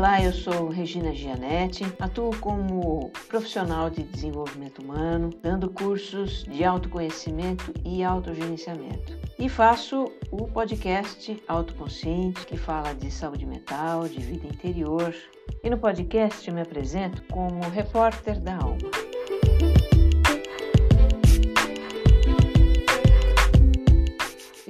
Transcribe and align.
Olá, 0.00 0.18
eu 0.22 0.32
sou 0.32 0.70
Regina 0.70 1.12
Gianetti, 1.12 1.84
atuo 1.98 2.34
como 2.40 3.10
profissional 3.28 3.90
de 3.90 4.02
desenvolvimento 4.02 4.80
humano, 4.80 5.28
dando 5.42 5.68
cursos 5.68 6.42
de 6.44 6.64
autoconhecimento 6.64 7.70
e 7.84 8.02
autogerenciamento. 8.02 9.18
E 9.38 9.46
faço 9.46 10.10
o 10.30 10.48
podcast 10.48 11.42
Autoconsciente, 11.46 12.46
que 12.46 12.56
fala 12.56 12.94
de 12.94 13.10
saúde 13.10 13.44
mental, 13.44 14.08
de 14.08 14.20
vida 14.20 14.46
interior. 14.46 15.14
E 15.62 15.68
no 15.68 15.76
podcast 15.76 16.50
me 16.50 16.62
apresento 16.62 17.22
como 17.30 17.60
repórter 17.68 18.40
da 18.40 18.56
alma. 18.56 19.09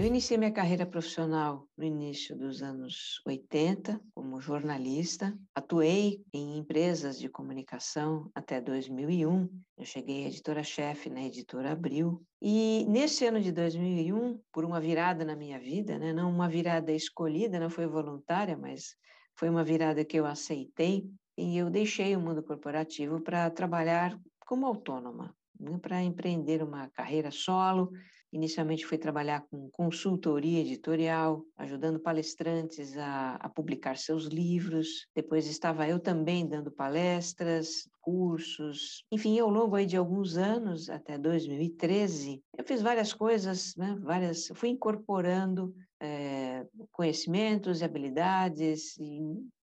Eu 0.01 0.07
iniciei 0.07 0.39
minha 0.39 0.51
carreira 0.51 0.87
profissional 0.87 1.69
no 1.77 1.85
início 1.85 2.35
dos 2.35 2.63
anos 2.63 3.21
80 3.27 4.01
como 4.15 4.41
jornalista. 4.41 5.39
Atuei 5.55 6.25
em 6.33 6.57
empresas 6.57 7.19
de 7.19 7.29
comunicação 7.29 8.31
até 8.35 8.63
2001. 8.63 9.47
Eu 9.77 9.85
cheguei 9.85 10.27
editora-chefe 10.27 11.11
na 11.11 11.21
editora 11.21 11.73
Abril. 11.73 12.23
E 12.41 12.87
nesse 12.89 13.27
ano 13.27 13.43
de 13.43 13.53
2001, 13.53 14.41
por 14.51 14.65
uma 14.65 14.81
virada 14.81 15.23
na 15.23 15.37
minha 15.37 15.59
vida, 15.59 15.99
né, 15.99 16.15
não 16.15 16.31
uma 16.31 16.49
virada 16.49 16.93
escolhida, 16.93 17.61
não 17.61 17.69
foi 17.69 17.87
voluntária, 17.87 18.57
mas 18.57 18.97
foi 19.39 19.51
uma 19.51 19.63
virada 19.63 20.03
que 20.03 20.19
eu 20.19 20.25
aceitei, 20.25 21.11
e 21.37 21.59
eu 21.59 21.69
deixei 21.69 22.17
o 22.17 22.21
mundo 22.21 22.43
corporativo 22.43 23.21
para 23.21 23.51
trabalhar 23.51 24.19
como 24.47 24.65
autônoma, 24.65 25.37
né, 25.59 25.77
para 25.77 26.03
empreender 26.03 26.63
uma 26.63 26.89
carreira 26.89 27.31
solo 27.31 27.93
Inicialmente 28.33 28.87
fui 28.87 28.97
trabalhar 28.97 29.45
com 29.51 29.69
consultoria 29.71 30.61
editorial, 30.61 31.45
ajudando 31.57 31.99
palestrantes 31.99 32.97
a, 32.97 33.35
a, 33.37 33.49
publicar 33.49 33.97
seus 33.97 34.27
livros. 34.27 35.07
Depois 35.15 35.47
estava 35.47 35.89
eu 35.89 35.99
também 35.99 36.47
dando 36.47 36.71
palestras, 36.71 37.89
cursos. 38.01 39.05
Enfim, 39.11 39.39
ao 39.39 39.51
longo 39.51 39.75
aí 39.75 39.85
de 39.85 39.97
alguns 39.97 40.37
anos, 40.37 40.89
até 40.89 41.19
2013, 41.19 42.43
eu 42.57 42.65
fiz 42.65 42.81
várias 42.81 43.13
coisas, 43.13 43.75
né? 43.77 43.99
várias, 44.01 44.47
fui 44.55 44.69
incorporando 44.69 45.75
é, 46.01 46.67
conhecimentos 46.93 47.81
e 47.81 47.85
habilidades 47.85 48.97
e 48.99 49.21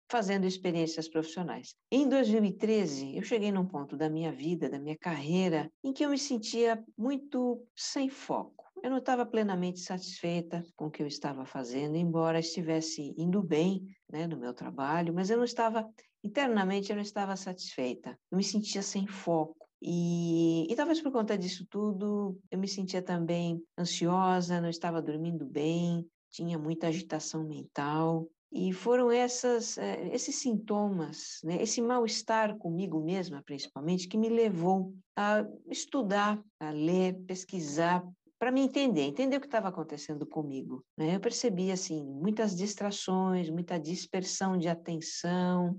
fazendo 0.10 0.46
experiências 0.46 1.08
profissionais. 1.08 1.76
Em 1.92 2.08
2013, 2.08 3.18
eu 3.18 3.24
cheguei 3.24 3.52
num 3.52 3.66
ponto 3.66 3.98
da 3.98 4.10
minha 4.10 4.32
vida, 4.32 4.70
da 4.70 4.80
minha 4.80 4.98
carreira, 4.98 5.70
em 5.84 5.92
que 5.92 6.04
eu 6.04 6.10
me 6.10 6.18
sentia 6.18 6.84
muito 6.98 7.62
sem 7.76 8.10
foco. 8.10 8.57
Eu 8.84 8.90
não 8.90 8.98
estava 8.98 9.26
plenamente 9.26 9.80
satisfeita 9.80 10.64
com 10.76 10.86
o 10.88 10.92
que 10.92 11.02
eu 11.02 11.08
estava 11.08 11.46
fazendo, 11.46 11.96
embora 11.96 12.40
estivesse 12.40 13.14
indo 13.18 13.42
bem 13.42 13.86
né, 14.10 14.28
no 14.28 14.38
meu 14.38 14.54
trabalho, 14.54 15.14
mas 15.14 15.30
eu 15.30 15.38
não 15.38 15.44
estava, 15.44 15.88
internamente, 16.24 16.90
eu 16.90 16.96
não 16.96 17.04
estava 17.04 17.36
satisfeita. 17.36 18.18
Eu 18.32 18.38
me 18.38 18.44
sentia 18.44 18.82
sem 18.82 19.08
foco. 19.08 19.68
E, 19.82 20.72
e, 20.72 20.76
talvez 20.76 21.02
por 21.02 21.12
conta 21.12 21.38
disso 21.38 21.66
tudo, 21.70 22.40
eu 22.50 22.58
me 22.58 22.68
sentia 22.68 23.02
também 23.02 23.62
ansiosa, 23.78 24.60
não 24.60 24.70
estava 24.70 25.02
dormindo 25.02 25.46
bem, 25.46 26.08
tinha 26.32 26.58
muita 26.58 26.88
agitação 26.88 27.44
mental. 27.44 28.28
E 28.52 28.72
foram 28.72 29.12
essas, 29.12 29.78
eh, 29.78 30.10
esses 30.14 30.36
sintomas, 30.36 31.40
né, 31.44 31.62
esse 31.62 31.82
mal-estar 31.82 32.58
comigo 32.58 33.04
mesma, 33.04 33.44
principalmente, 33.46 34.08
que 34.08 34.18
me 34.18 34.30
levou 34.30 34.94
a 35.16 35.46
estudar, 35.70 36.42
a 36.60 36.72
ler, 36.72 37.20
pesquisar, 37.28 38.08
para 38.40 38.52
me 38.52 38.62
entender, 38.62 39.02
entender 39.02 39.38
o 39.38 39.42
que 39.42 39.48
estava 39.48 39.68
acontecendo 39.68 40.26
comigo. 40.26 40.86
Né? 40.96 41.16
Eu 41.16 41.20
percebi 41.20 41.72
assim 41.72 42.04
muitas 42.04 42.56
distrações, 42.56 43.50
muita 43.50 43.80
dispersão 43.80 44.58
de 44.58 44.68
atenção, 44.68 45.78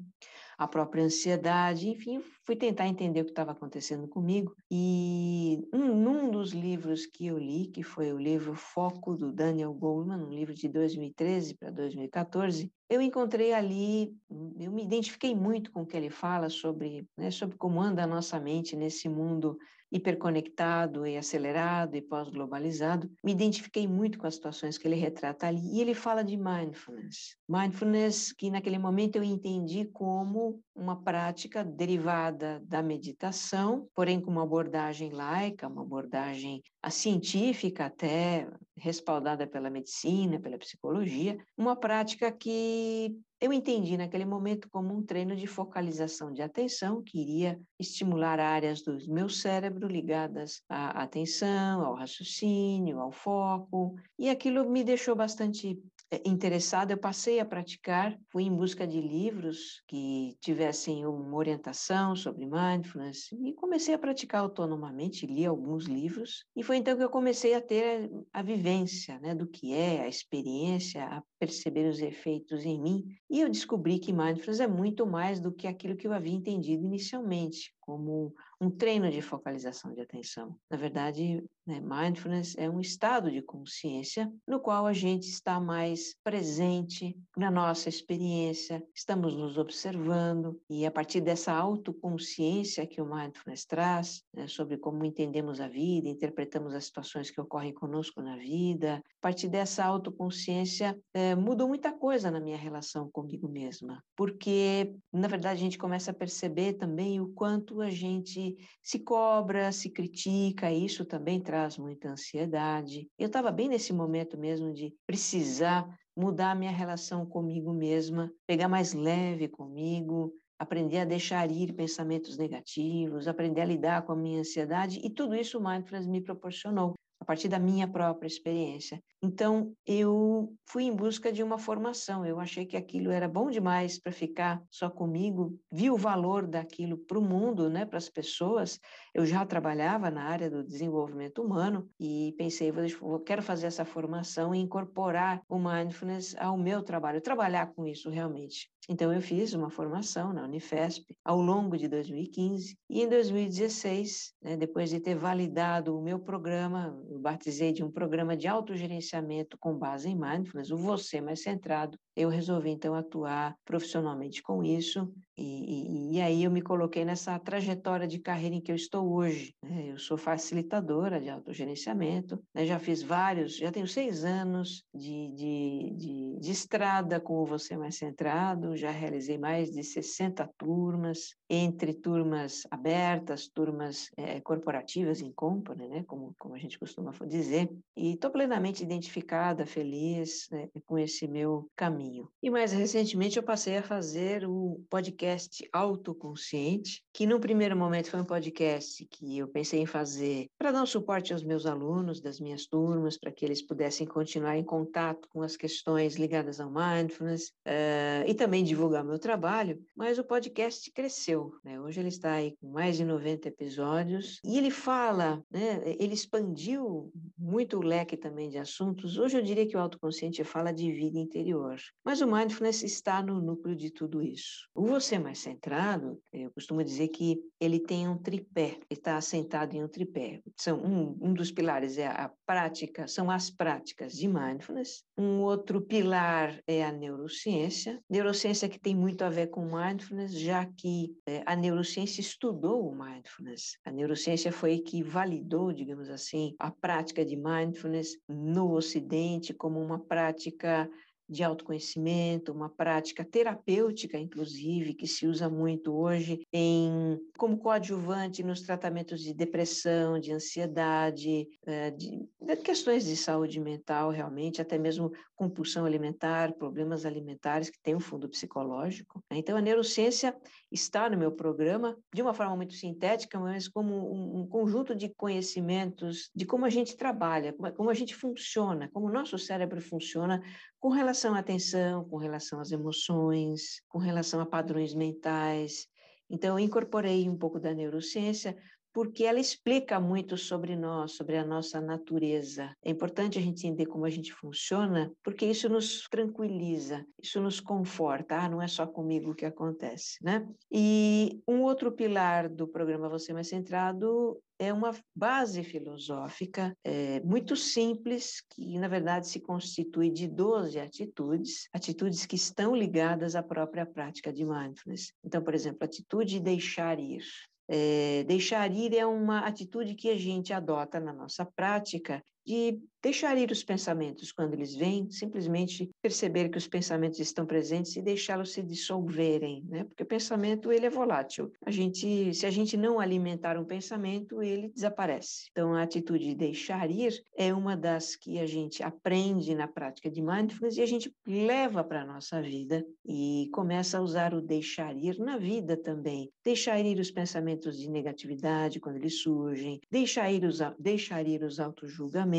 a 0.59 0.67
própria 0.67 1.05
ansiedade, 1.05 1.89
enfim, 1.89 2.21
fui 2.45 2.57
tentar 2.57 2.89
entender 2.89 3.21
o 3.21 3.25
que 3.25 3.31
estava 3.31 3.53
acontecendo 3.53 4.09
comigo. 4.09 4.57
E 4.69 5.65
um, 5.73 5.95
num 5.95 6.29
dos 6.29 6.51
livros 6.51 7.07
que 7.07 7.29
eu 7.29 7.39
li, 7.39 7.69
que 7.69 7.85
foi 7.85 8.13
o 8.13 8.19
livro 8.19 8.57
Foco 8.57 9.15
do 9.15 9.33
Daniel 9.33 9.73
Goleman, 9.73 10.27
um 10.27 10.33
livro 10.33 10.53
de 10.53 10.69
2013 10.69 11.55
para 11.55 11.71
2014, 11.71 12.73
eu 12.91 13.01
encontrei 13.01 13.53
ali, 13.53 14.13
eu 14.59 14.73
me 14.73 14.83
identifiquei 14.83 15.33
muito 15.33 15.71
com 15.71 15.83
o 15.83 15.87
que 15.87 15.97
ele 15.97 16.11
fala 16.11 16.51
sobre, 16.51 17.07
né, 17.17 17.31
sobre 17.31 17.57
como 17.57 17.81
anda 17.81 18.03
a 18.03 18.07
nossa 18.07 18.41
mente 18.41 18.75
nesse 18.75 19.09
mundo 19.09 19.57
hiperconectado 19.91 21.07
e 21.07 21.17
acelerado 21.17 21.97
e 21.97 22.03
pós-globalizado, 22.03 23.11
me 23.25 23.33
identifiquei 23.33 23.87
muito 23.87 24.19
com 24.19 24.27
as 24.27 24.35
situações 24.35 24.77
que 24.77 24.87
ele 24.87 24.97
retrata 24.97 25.47
ali. 25.47 25.61
E 25.73 25.81
ele 25.81 25.95
fala 25.95 26.23
de 26.23 26.37
mindfulness. 26.37 27.37
Mindfulness 27.49 28.33
que 28.33 28.51
naquele 28.51 28.79
momento 28.79 29.17
eu 29.17 29.23
entendi 29.23 29.85
como 29.87 30.61
uma 30.75 31.03
prática 31.03 31.65
derivada 31.65 32.63
da 32.65 32.83
meditação, 32.83 33.89
porém 33.95 34.21
com 34.21 34.31
uma 34.31 34.43
abordagem 34.43 35.11
laica, 35.11 35.69
uma 35.69 35.83
abordagem 35.83 36.63
científica 36.91 37.87
até, 37.87 38.49
respaldada 38.77 39.47
pela 39.47 39.69
medicina, 39.69 40.41
pela 40.41 40.57
psicologia, 40.57 41.37
uma 41.57 41.75
prática 41.75 42.31
que 42.31 43.15
eu 43.41 43.53
entendi 43.53 43.97
naquele 43.97 44.25
momento 44.25 44.69
como 44.71 44.95
um 44.95 45.03
treino 45.03 45.37
de 45.37 45.47
focalização 45.47 46.33
de 46.33 46.43
atenção 46.43 47.03
que 47.03 47.21
iria 47.21 47.61
estimular 47.79 48.41
áreas 48.41 48.83
do 48.83 48.97
meu 49.13 49.29
cérebro 49.29 49.87
ligadas 49.87 50.63
à 50.69 51.03
atenção, 51.03 51.85
ao 51.85 51.95
raciocínio, 51.95 53.01
ao 53.01 53.13
foco, 53.13 53.97
e 54.19 54.31
aquilo 54.31 54.69
me 54.71 54.83
deixou 54.83 55.15
bastante 55.15 55.81
interessada, 56.25 56.93
eu 56.93 56.99
passei 56.99 57.39
a 57.39 57.45
praticar, 57.45 58.19
fui 58.31 58.45
em 58.45 58.55
busca 58.55 58.87
de 58.87 59.01
livros 59.01 59.83
que 59.87 60.37
tivessem 60.41 61.05
uma 61.07 61.37
orientação 61.37 62.17
sobre 62.17 62.47
mindfulness 62.47 63.31
e 63.33 63.53
comecei 63.53 63.95
a 63.95 63.99
praticar 63.99 64.41
autonomamente, 64.41 65.27
li 65.27 65.45
alguns 65.45 65.85
livros 65.85 66.45
e 66.57 66.63
foi 66.63 66.77
então 66.77 66.97
que 66.97 67.03
eu 67.03 67.11
comecei 67.11 67.55
a 67.55 67.61
ter 67.61 68.11
a 68.33 68.43
vivência 68.43 69.19
né, 69.21 69.35
do 69.35 69.47
que 69.47 69.75
é, 69.75 70.03
a 70.03 70.09
experiência, 70.09 71.05
a 71.05 71.23
perceber 71.39 71.89
os 71.89 72.01
efeitos 72.01 72.65
em 72.65 72.81
mim. 72.81 73.05
E 73.29 73.41
eu 73.41 73.49
descobri 73.49 73.99
que 73.99 74.13
mindfulness 74.13 74.61
é 74.61 74.67
muito 74.67 75.07
mais 75.07 75.41
do 75.41 75.53
que 75.53 75.67
aquilo 75.67 75.97
que 75.97 76.07
eu 76.07 76.13
havia 76.13 76.33
entendido 76.33 76.85
inicialmente, 76.85 77.75
como 77.81 78.35
um 78.61 78.71
treino 78.71 79.11
de 79.11 79.23
focalização 79.23 79.95
de 79.95 80.01
atenção. 80.01 80.57
Na 80.71 80.77
verdade, 80.77 81.45
né, 81.67 81.81
mindfulness 81.81 82.57
é 82.57 82.69
um 82.69 82.81
estado 82.81 83.31
de 83.31 83.43
consciência 83.43 84.33
no 84.47 84.59
qual 84.59 84.87
a 84.87 84.93
gente 84.93 85.29
está 85.29 85.61
mais 85.61 86.15
presente 86.25 87.17
na 87.37 87.51
nossa 87.51 87.89
experiência, 87.89 88.83
estamos 88.95 89.37
nos 89.37 89.59
observando 89.59 90.59
e 90.69 90.87
a 90.87 90.91
partir 90.91 91.21
dessa 91.21 91.53
autoconsciência 91.53 92.87
que 92.87 93.01
o 93.01 93.07
mindfulness 93.07 93.65
traz, 93.65 94.23
né, 94.35 94.49
sobre 94.49 94.79
como 94.79 95.05
entendemos 95.05 95.61
a 95.61 95.69
vida, 95.69 96.09
interpretamos 96.09 96.75
as 96.75 96.87
situações 96.87 97.31
que 97.31 97.41
ocorrem 97.41 97.73
conosco 97.73 98.23
na 98.23 98.37
vida, 98.37 98.97
a 98.97 99.21
partir 99.21 99.49
dessa 99.49 99.85
autoconsciência 99.85 100.99
é, 101.15 101.35
mudou 101.35 101.69
muita 101.69 101.93
coisa 101.93 102.31
na 102.31 102.41
minha 102.41 102.57
relação 102.57 103.11
comigo 103.11 103.47
mesma, 103.47 104.03
porque 104.17 104.95
na 105.13 105.29
verdade 105.29 105.61
a 105.61 105.63
gente 105.63 105.79
começa 105.79 106.11
a 106.11 106.15
perceber 106.15 106.75
também 106.75 107.21
o 107.21 107.29
quanto 107.29 107.81
a 107.83 107.91
gente 107.91 108.48
se 108.83 108.99
cobra, 109.01 109.73
se 109.73 109.91
critica, 109.91 110.71
isso 110.71 111.05
também 111.05 111.41
traz 111.41 111.77
muita 111.77 112.11
ansiedade. 112.11 113.09
Eu 113.19 113.27
estava 113.27 113.51
bem 113.51 113.69
nesse 113.69 113.93
momento 113.93 114.39
mesmo 114.39 114.73
de 114.73 114.95
precisar 115.07 115.89
mudar 116.17 116.57
minha 116.57 116.73
relação 116.73 117.25
comigo 117.25 117.73
mesma, 117.73 118.33
pegar 118.47 118.69
mais 118.69 118.93
leve 118.93 119.49
comigo, 119.49 120.33
aprender 120.59 120.99
a 120.99 121.05
deixar 121.05 121.51
ir 121.51 121.73
pensamentos 121.73 122.37
negativos, 122.37 123.29
aprender 123.29 123.61
a 123.61 123.65
lidar 123.67 124.03
com 124.03 124.13
a 124.13 124.17
minha 124.17 124.41
ansiedade, 124.41 125.01
e 125.05 125.09
tudo 125.09 125.37
isso 125.37 125.59
o 125.59 125.65
Mindfulness 125.65 126.07
me 126.07 126.21
proporcionou 126.21 126.95
a 127.21 127.25
partir 127.25 127.49
da 127.49 127.59
minha 127.59 127.89
própria 127.89 128.27
experiência. 128.27 129.03
Então, 129.23 129.73
eu 129.85 130.55
fui 130.69 130.85
em 130.85 130.95
busca 130.95 131.33
de 131.33 131.43
uma 131.43 131.59
formação. 131.59 132.25
Eu 132.25 132.39
achei 132.39 132.65
que 132.65 132.77
aquilo 132.77 133.11
era 133.11 133.29
bom 133.29 133.51
demais 133.51 133.99
para 133.99 134.13
ficar 134.13 134.63
só 134.71 134.89
comigo, 134.89 135.59
vi 135.71 135.91
o 135.91 135.97
valor 135.97 136.47
daquilo 136.47 136.97
para 136.97 137.19
o 137.19 137.23
mundo, 137.23 137.69
né, 137.69 137.85
para 137.85 137.99
as 137.99 138.09
pessoas. 138.09 138.79
Eu 139.13 139.27
já 139.27 139.45
trabalhava 139.45 140.11
na 140.11 140.25
área 140.25 140.49
do 140.49 140.63
desenvolvimento 140.63 141.43
humano 141.43 141.91
e 141.99 142.35
pensei, 142.39 142.71
vou, 142.71 143.21
quero 143.21 143.43
fazer 143.43 143.67
essa 143.67 143.85
formação 143.85 144.55
e 144.55 144.59
incorporar 144.59 145.43
o 145.49 145.59
mindfulness 145.59 146.37
ao 146.37 146.57
meu 146.57 146.83
trabalho, 146.83 147.21
trabalhar 147.21 147.75
com 147.75 147.87
isso 147.87 148.09
realmente. 148.09 148.71
Então, 148.91 149.13
eu 149.13 149.21
fiz 149.21 149.53
uma 149.53 149.69
formação 149.69 150.33
na 150.33 150.45
Unifesp 150.45 151.15
ao 151.23 151.43
longo 151.43 151.77
de 151.77 151.87
2015 151.89 152.75
e 152.89 153.03
em 153.03 153.09
2016, 153.09 154.33
né, 154.43 154.57
depois 154.57 154.89
de 154.89 154.99
ter 154.99 155.15
validado 155.15 155.95
o 155.95 156.03
meu 156.03 156.19
programa, 156.19 156.99
eu 157.11 157.19
batizei 157.19 157.71
de 157.71 157.85
um 157.85 157.91
programa 157.91 158.35
de 158.35 158.49
autogerenciamento 158.49 159.59
com 159.61 159.77
base 159.77 160.09
em 160.09 160.19
mindfulness, 160.19 160.71
o 160.71 160.79
você 160.79 161.21
mais 161.21 161.43
centrado, 161.43 161.99
eu 162.17 162.31
resolvi 162.31 162.71
então 162.71 162.95
atuar 162.95 163.55
profissionalmente 163.63 164.43
com 164.43 164.65
isso 164.65 165.13
E, 165.39 165.45
e, 165.45 166.17
e, 166.17 166.21
aí 166.21 166.43
eu 166.43 166.51
me 166.51 166.61
coloquei 166.61 167.05
nessa 167.05 167.39
trajetória 167.39 168.09
de 168.09 168.19
carreira 168.19 168.57
em 168.57 168.61
que 168.61 168.73
eu 168.73 168.77
estou 168.77 169.09
hoje. 169.09 169.55
Né? 169.63 169.93
Eu 169.93 169.99
sou 169.99 170.19
facilitadora 170.19 171.21
de 171.21 171.31
autogerenciamento, 171.31 172.43
né? 172.53 172.67
já 172.67 172.81
fiz 172.81 173.03
vários, 173.03 173.57
já 173.57 173.71
tenho 173.71 173.87
seis 173.87 174.25
anos 174.25 174.83
de, 174.93 175.33
de, 175.33 175.95
de, 175.97 176.41
de 176.41 176.51
estrada 176.51 177.21
com 177.21 177.41
o 177.41 177.47
Você 177.47 177.77
Mais 177.77 177.97
Centrado, 177.97 178.77
já 178.77 178.91
realizei 178.91 179.39
mais 179.39 179.71
de 179.71 179.85
60 179.85 180.49
turmas, 180.59 181.37
entre 181.49 181.95
turmas 181.95 182.67
abertas, 182.69 183.49
turmas 183.49 184.11
é, 184.17 184.41
corporativas 184.41 185.21
em 185.21 185.31
company, 185.31 185.89
né? 185.89 186.05
como, 186.09 186.35
como 186.37 186.55
a 186.55 186.59
gente 186.59 186.79
costuma 186.81 187.13
dizer, 187.29 187.71
e 187.97 188.15
estou 188.15 188.31
plenamente 188.31 188.83
identificada, 188.83 189.65
feliz 189.65 190.49
né? 190.51 190.69
com 190.85 190.99
esse 190.99 191.29
meu 191.29 191.71
caminho. 191.77 192.29
E 192.43 192.51
mais 192.51 192.73
recentemente 192.73 193.37
eu 193.37 193.43
passei 193.45 193.77
a 193.77 193.83
fazer 193.85 194.45
o 194.45 194.83
podcast 194.91 195.28
podcast 195.29 195.69
autoconsciente, 195.73 197.05
que 197.19 197.27
no 197.27 197.41
primeiro 197.41 197.77
momento 197.77 198.13
foi 198.13 198.21
um 198.21 198.25
podcast 198.25 199.05
que 199.07 199.39
eu 199.39 199.49
pensei 199.49 199.81
em 199.81 199.87
fazer 199.87 200.47
para 200.57 200.71
dar 200.71 200.85
um 200.85 200.87
suporte 200.87 201.33
aos 201.33 201.43
meus 201.43 201.67
alunos 201.67 202.21
das 202.21 202.39
minhas 202.39 202.65
turmas, 202.65 203.19
para 203.19 203.33
que 203.33 203.45
eles 203.45 203.61
pudessem 203.61 204.07
continuar 204.07 204.57
em 204.57 204.63
contato 204.63 205.29
com 205.29 205.43
as 205.43 205.57
questões 205.57 206.15
ligadas 206.15 206.61
ao 206.61 206.71
mindfulness 206.71 207.49
uh, 207.67 208.23
e 208.25 208.33
também 208.35 208.63
divulgar 208.63 209.03
meu 209.03 209.19
trabalho, 209.19 209.83
mas 209.97 210.17
o 210.17 210.23
podcast 210.23 210.93
cresceu. 210.93 211.51
Né? 211.65 211.81
Hoje 211.81 211.99
ele 211.99 212.09
está 212.09 212.35
aí 212.35 212.55
com 212.61 212.71
mais 212.71 212.97
de 212.97 213.05
90 213.05 213.49
episódios 213.49 214.39
e 214.45 214.57
ele 214.57 214.71
fala, 214.71 215.43
né, 215.51 215.83
ele 215.99 216.15
expandiu 216.15 217.11
muito 217.37 217.79
o 217.79 217.83
leque 217.83 218.17
também 218.17 218.49
de 218.49 218.59
assuntos. 218.59 219.19
Hoje 219.19 219.37
eu 219.37 219.43
diria 219.43 219.67
que 219.67 219.77
o 219.77 219.81
autoconsciente 219.81 220.45
fala 220.45 220.71
de 220.71 220.93
vida 220.93 221.19
interior, 221.19 221.81
mas 222.05 222.21
o 222.21 222.31
mindfulness 222.31 222.85
está 222.85 223.21
no 223.21 223.41
núcleo 223.41 223.75
de 223.75 223.91
tudo 223.91 224.23
isso. 224.23 224.69
O 224.73 224.87
você 224.87 225.19
mais 225.19 225.41
centrado, 225.41 226.17
eu 226.33 226.53
costumo 226.53 226.85
dizer 226.85 227.08
que 227.09 227.43
ele 227.61 227.81
tem 227.81 228.09
um 228.09 228.17
tripé, 228.17 228.79
está 228.89 229.17
assentado 229.17 229.75
em 229.75 229.83
um 229.83 229.89
tripé. 229.89 230.41
São 230.57 230.79
um, 230.79 231.19
um 231.21 231.35
dos 231.35 231.51
pilares 231.51 231.99
é 231.99 232.07
a 232.07 232.31
prática, 232.47 233.07
são 233.09 233.31
as 233.31 233.51
práticas 233.51 234.13
de 234.13 234.29
mindfulness. 234.29 235.03
Um 235.17 235.41
outro 235.41 235.81
pilar 235.81 236.61
é 236.67 236.85
a 236.85 236.93
neurociência, 236.93 238.01
neurociência 238.09 238.69
que 238.69 238.79
tem 238.79 238.95
muito 238.95 239.23
a 239.23 239.29
ver 239.29 239.49
com 239.49 239.65
mindfulness, 239.65 240.39
já 240.39 240.65
que 240.65 241.17
é, 241.27 241.43
a 241.45 241.57
neurociência 241.57 242.21
estudou 242.21 242.89
o 242.89 242.95
mindfulness. 242.95 243.79
A 243.85 243.91
neurociência 243.91 244.53
foi 244.53 244.79
que 244.79 245.03
validou, 245.03 245.73
digamos 245.73 246.09
assim, 246.09 246.55
a 246.59 246.71
prática 246.71 247.25
de 247.25 247.37
mindfulness 247.37 248.17
no 248.29 248.73
Ocidente 248.73 249.53
como 249.53 249.81
uma 249.81 249.99
prática 249.99 250.89
de 251.29 251.45
autoconhecimento, 251.45 252.53
uma 252.53 252.69
prática 252.69 253.25
terapêutica, 253.25 254.19
inclusive, 254.19 254.95
que 254.95 255.07
se 255.07 255.27
usa 255.27 255.49
muito 255.49 255.95
hoje 255.95 256.47
em, 256.53 257.19
como 257.37 257.59
coadjuvante 257.59 258.43
nos 258.43 258.63
tratamentos 258.63 259.21
de 259.21 259.35
depressão, 259.35 260.19
de 260.19 260.33
ansiedade, 260.33 261.47
eh, 261.67 261.91
de, 261.91 262.27
de 262.41 262.57
questões 262.57 263.05
de 263.05 263.17
saúde 263.17 263.61
mental, 263.61 264.11
realmente, 264.11 264.63
até 264.63 264.79
mesmo 264.79 265.13
compulsão 265.37 265.85
alimentar, 265.85 266.53
problemas 266.55 267.05
alimentares 267.05 267.71
que 267.71 267.81
tem 267.81 267.95
um 267.95 268.01
fundo 268.01 268.29
psicológico. 268.29 269.23
Né? 269.31 269.39
Então, 269.39 269.57
a 269.57 269.61
neurociência 269.61 270.35
está 270.71 271.09
no 271.09 271.17
meu 271.17 271.33
programa 271.33 271.97
de 272.15 272.21
uma 272.21 272.35
forma 272.35 272.57
muito 272.57 272.75
sintética, 272.75 273.39
mas 273.39 273.69
como 273.69 274.41
um, 274.41 274.47
conjunto 274.47 274.95
de 274.95 275.09
conhecimentos 275.15 276.31
de 276.35 276.45
como 276.45 276.65
a 276.65 276.71
gente 276.71 276.97
trabalha, 276.97 277.53
como, 277.53 277.73
como 277.73 277.91
a 277.91 277.95
gente 277.95 278.15
funciona, 278.15 278.89
como 278.93 279.07
o 279.07 279.13
nosso 279.13 279.39
cérebro 279.39 279.81
funciona 279.81 280.43
com 280.79 280.91
relação 280.91 281.35
à 281.35 281.39
atenção, 281.39 282.05
com 282.09 282.17
relação 282.17 282.61
às 282.61 282.71
emoções, 282.71 283.81
com 283.89 283.99
relação 283.99 284.41
a 284.41 284.47
padrões 284.47 284.95
mentais. 284.95 285.87
Então, 286.31 286.59
eu 286.59 286.65
incorporei 286.65 287.29
um 287.29 287.37
pouco 287.37 287.59
da 287.59 287.73
neurociência 287.73 288.57
porque 288.93 289.25
ela 289.25 289.41
explica 289.41 290.01
muito 290.01 290.37
sobre 290.37 290.77
nós, 290.77 291.13
sobre 291.13 291.37
a 291.37 291.45
nossa 291.45 291.81
natureza. 291.81 292.75
É 292.83 292.91
importante 292.91 293.39
a 293.39 293.43
gente 293.43 293.67
entender 293.67 293.87
como 293.87 294.05
a 294.05 294.11
gente 294.11 294.33
funciona, 294.33 295.13
porque 295.23 295.47
isso 295.47 295.69
nos 295.69 296.07
tranquiliza, 296.09 297.05
isso 297.23 297.41
nos 297.41 297.61
conforta. 297.61 298.37
Ah, 298.37 298.49
não 298.49 298.63
é 298.63 298.69
só 298.69 298.87
comigo 298.87 299.35
que 299.35 299.45
acontece, 299.45 300.19
né? 300.23 300.47
E 300.71 301.41
um 301.47 301.63
outro 301.63 301.93
pilar 301.93 302.49
do 302.49 302.67
programa 302.67 303.09
Você 303.09 303.33
Mais 303.33 303.49
Centrado 303.49 304.41
é 304.59 304.73
uma 304.73 304.93
base 305.15 305.63
filosófica 305.63 306.77
é, 306.83 307.21
muito 307.21 307.55
simples, 307.55 308.43
que 308.51 308.79
na 308.79 308.89
verdade 308.89 309.29
se 309.29 309.41
constitui 309.41 310.11
de 310.11 310.27
12 310.27 310.81
atitudes, 310.81 311.69
atitudes 311.73 312.27
que 312.27 312.35
estão 312.35 312.75
ligadas 312.75 313.37
à 313.37 313.43
própria 313.43 313.87
prática 313.87 314.33
de 314.33 314.45
mindfulness. 314.45 315.13
Então, 315.25 315.43
por 315.43 315.55
exemplo, 315.55 315.79
a 315.83 315.85
atitude 315.85 316.29
de 316.29 316.41
deixar 316.41 316.99
ir. 316.99 317.25
É, 317.69 318.25
deixar 318.25 318.71
ir 318.73 318.97
é 318.97 319.05
uma 319.05 319.41
atitude 319.41 319.95
que 319.95 320.09
a 320.09 320.17
gente 320.17 320.53
adota 320.53 320.99
na 320.99 321.13
nossa 321.13 321.45
prática 321.45 322.25
de 322.49 322.81
deixar 323.03 323.37
ir 323.37 323.51
os 323.51 323.63
pensamentos 323.63 324.33
quando 324.33 324.55
eles 324.55 324.75
vêm, 324.75 325.09
simplesmente 325.11 325.89
perceber 326.03 326.49
que 326.49 326.57
os 326.57 326.67
pensamentos 326.67 327.21
estão 327.21 327.47
presentes 327.47 327.95
e 327.95 328.03
deixá-los 328.03 328.53
se 328.53 328.63
dissolverem, 328.63 329.63
né? 329.69 329.85
Porque 329.85 330.03
o 330.03 330.07
pensamento 330.07 330.73
ele 330.73 330.87
é 330.87 330.91
volátil. 330.91 331.53
A 331.65 331.71
gente, 331.71 332.35
se 332.35 332.47
a 332.47 332.51
gente 332.51 332.77
não 332.77 332.99
alimentar 332.99 333.59
um 333.59 333.67
pensamento, 333.67 334.43
ele 334.43 334.71
desaparece. 334.71 335.49
Então 335.51 335.75
a 335.75 335.83
atitude 335.83 336.25
de 336.25 336.35
deixar 336.35 336.91
ir 336.91 337.23
é 337.37 337.53
uma 337.53 337.77
das 337.77 338.17
que 338.17 338.39
a 338.39 338.47
gente 338.47 338.83
aprende 338.83 339.55
na 339.55 339.69
prática 339.69 340.11
de 340.11 340.23
mindfulness 340.23 340.79
e 340.79 340.83
a 340.83 340.87
gente 340.87 341.15
leva 341.27 341.85
para 341.85 342.03
a 342.03 342.07
nossa 342.07 342.41
vida 342.41 342.85
e 343.07 343.49
começa 343.53 343.99
a 343.99 344.03
usar 344.03 344.33
o 344.33 344.41
deixar 344.41 344.97
ir 344.97 345.19
na 345.19 345.37
vida 345.37 345.77
também. 345.77 346.31
Deixar 346.43 346.81
ir 346.81 346.99
os 346.99 347.11
pensamentos 347.11 347.79
de 347.79 347.91
negatividade 347.91 348.81
quando 348.81 348.97
eles 348.97 349.21
surgem, 349.21 349.81
deixar 349.91 350.33
ir 350.33 350.45
os 350.45 350.59
deixar 350.79 351.27
ir 351.27 351.43
os 351.45 351.61
autojulgamentos 351.61 352.38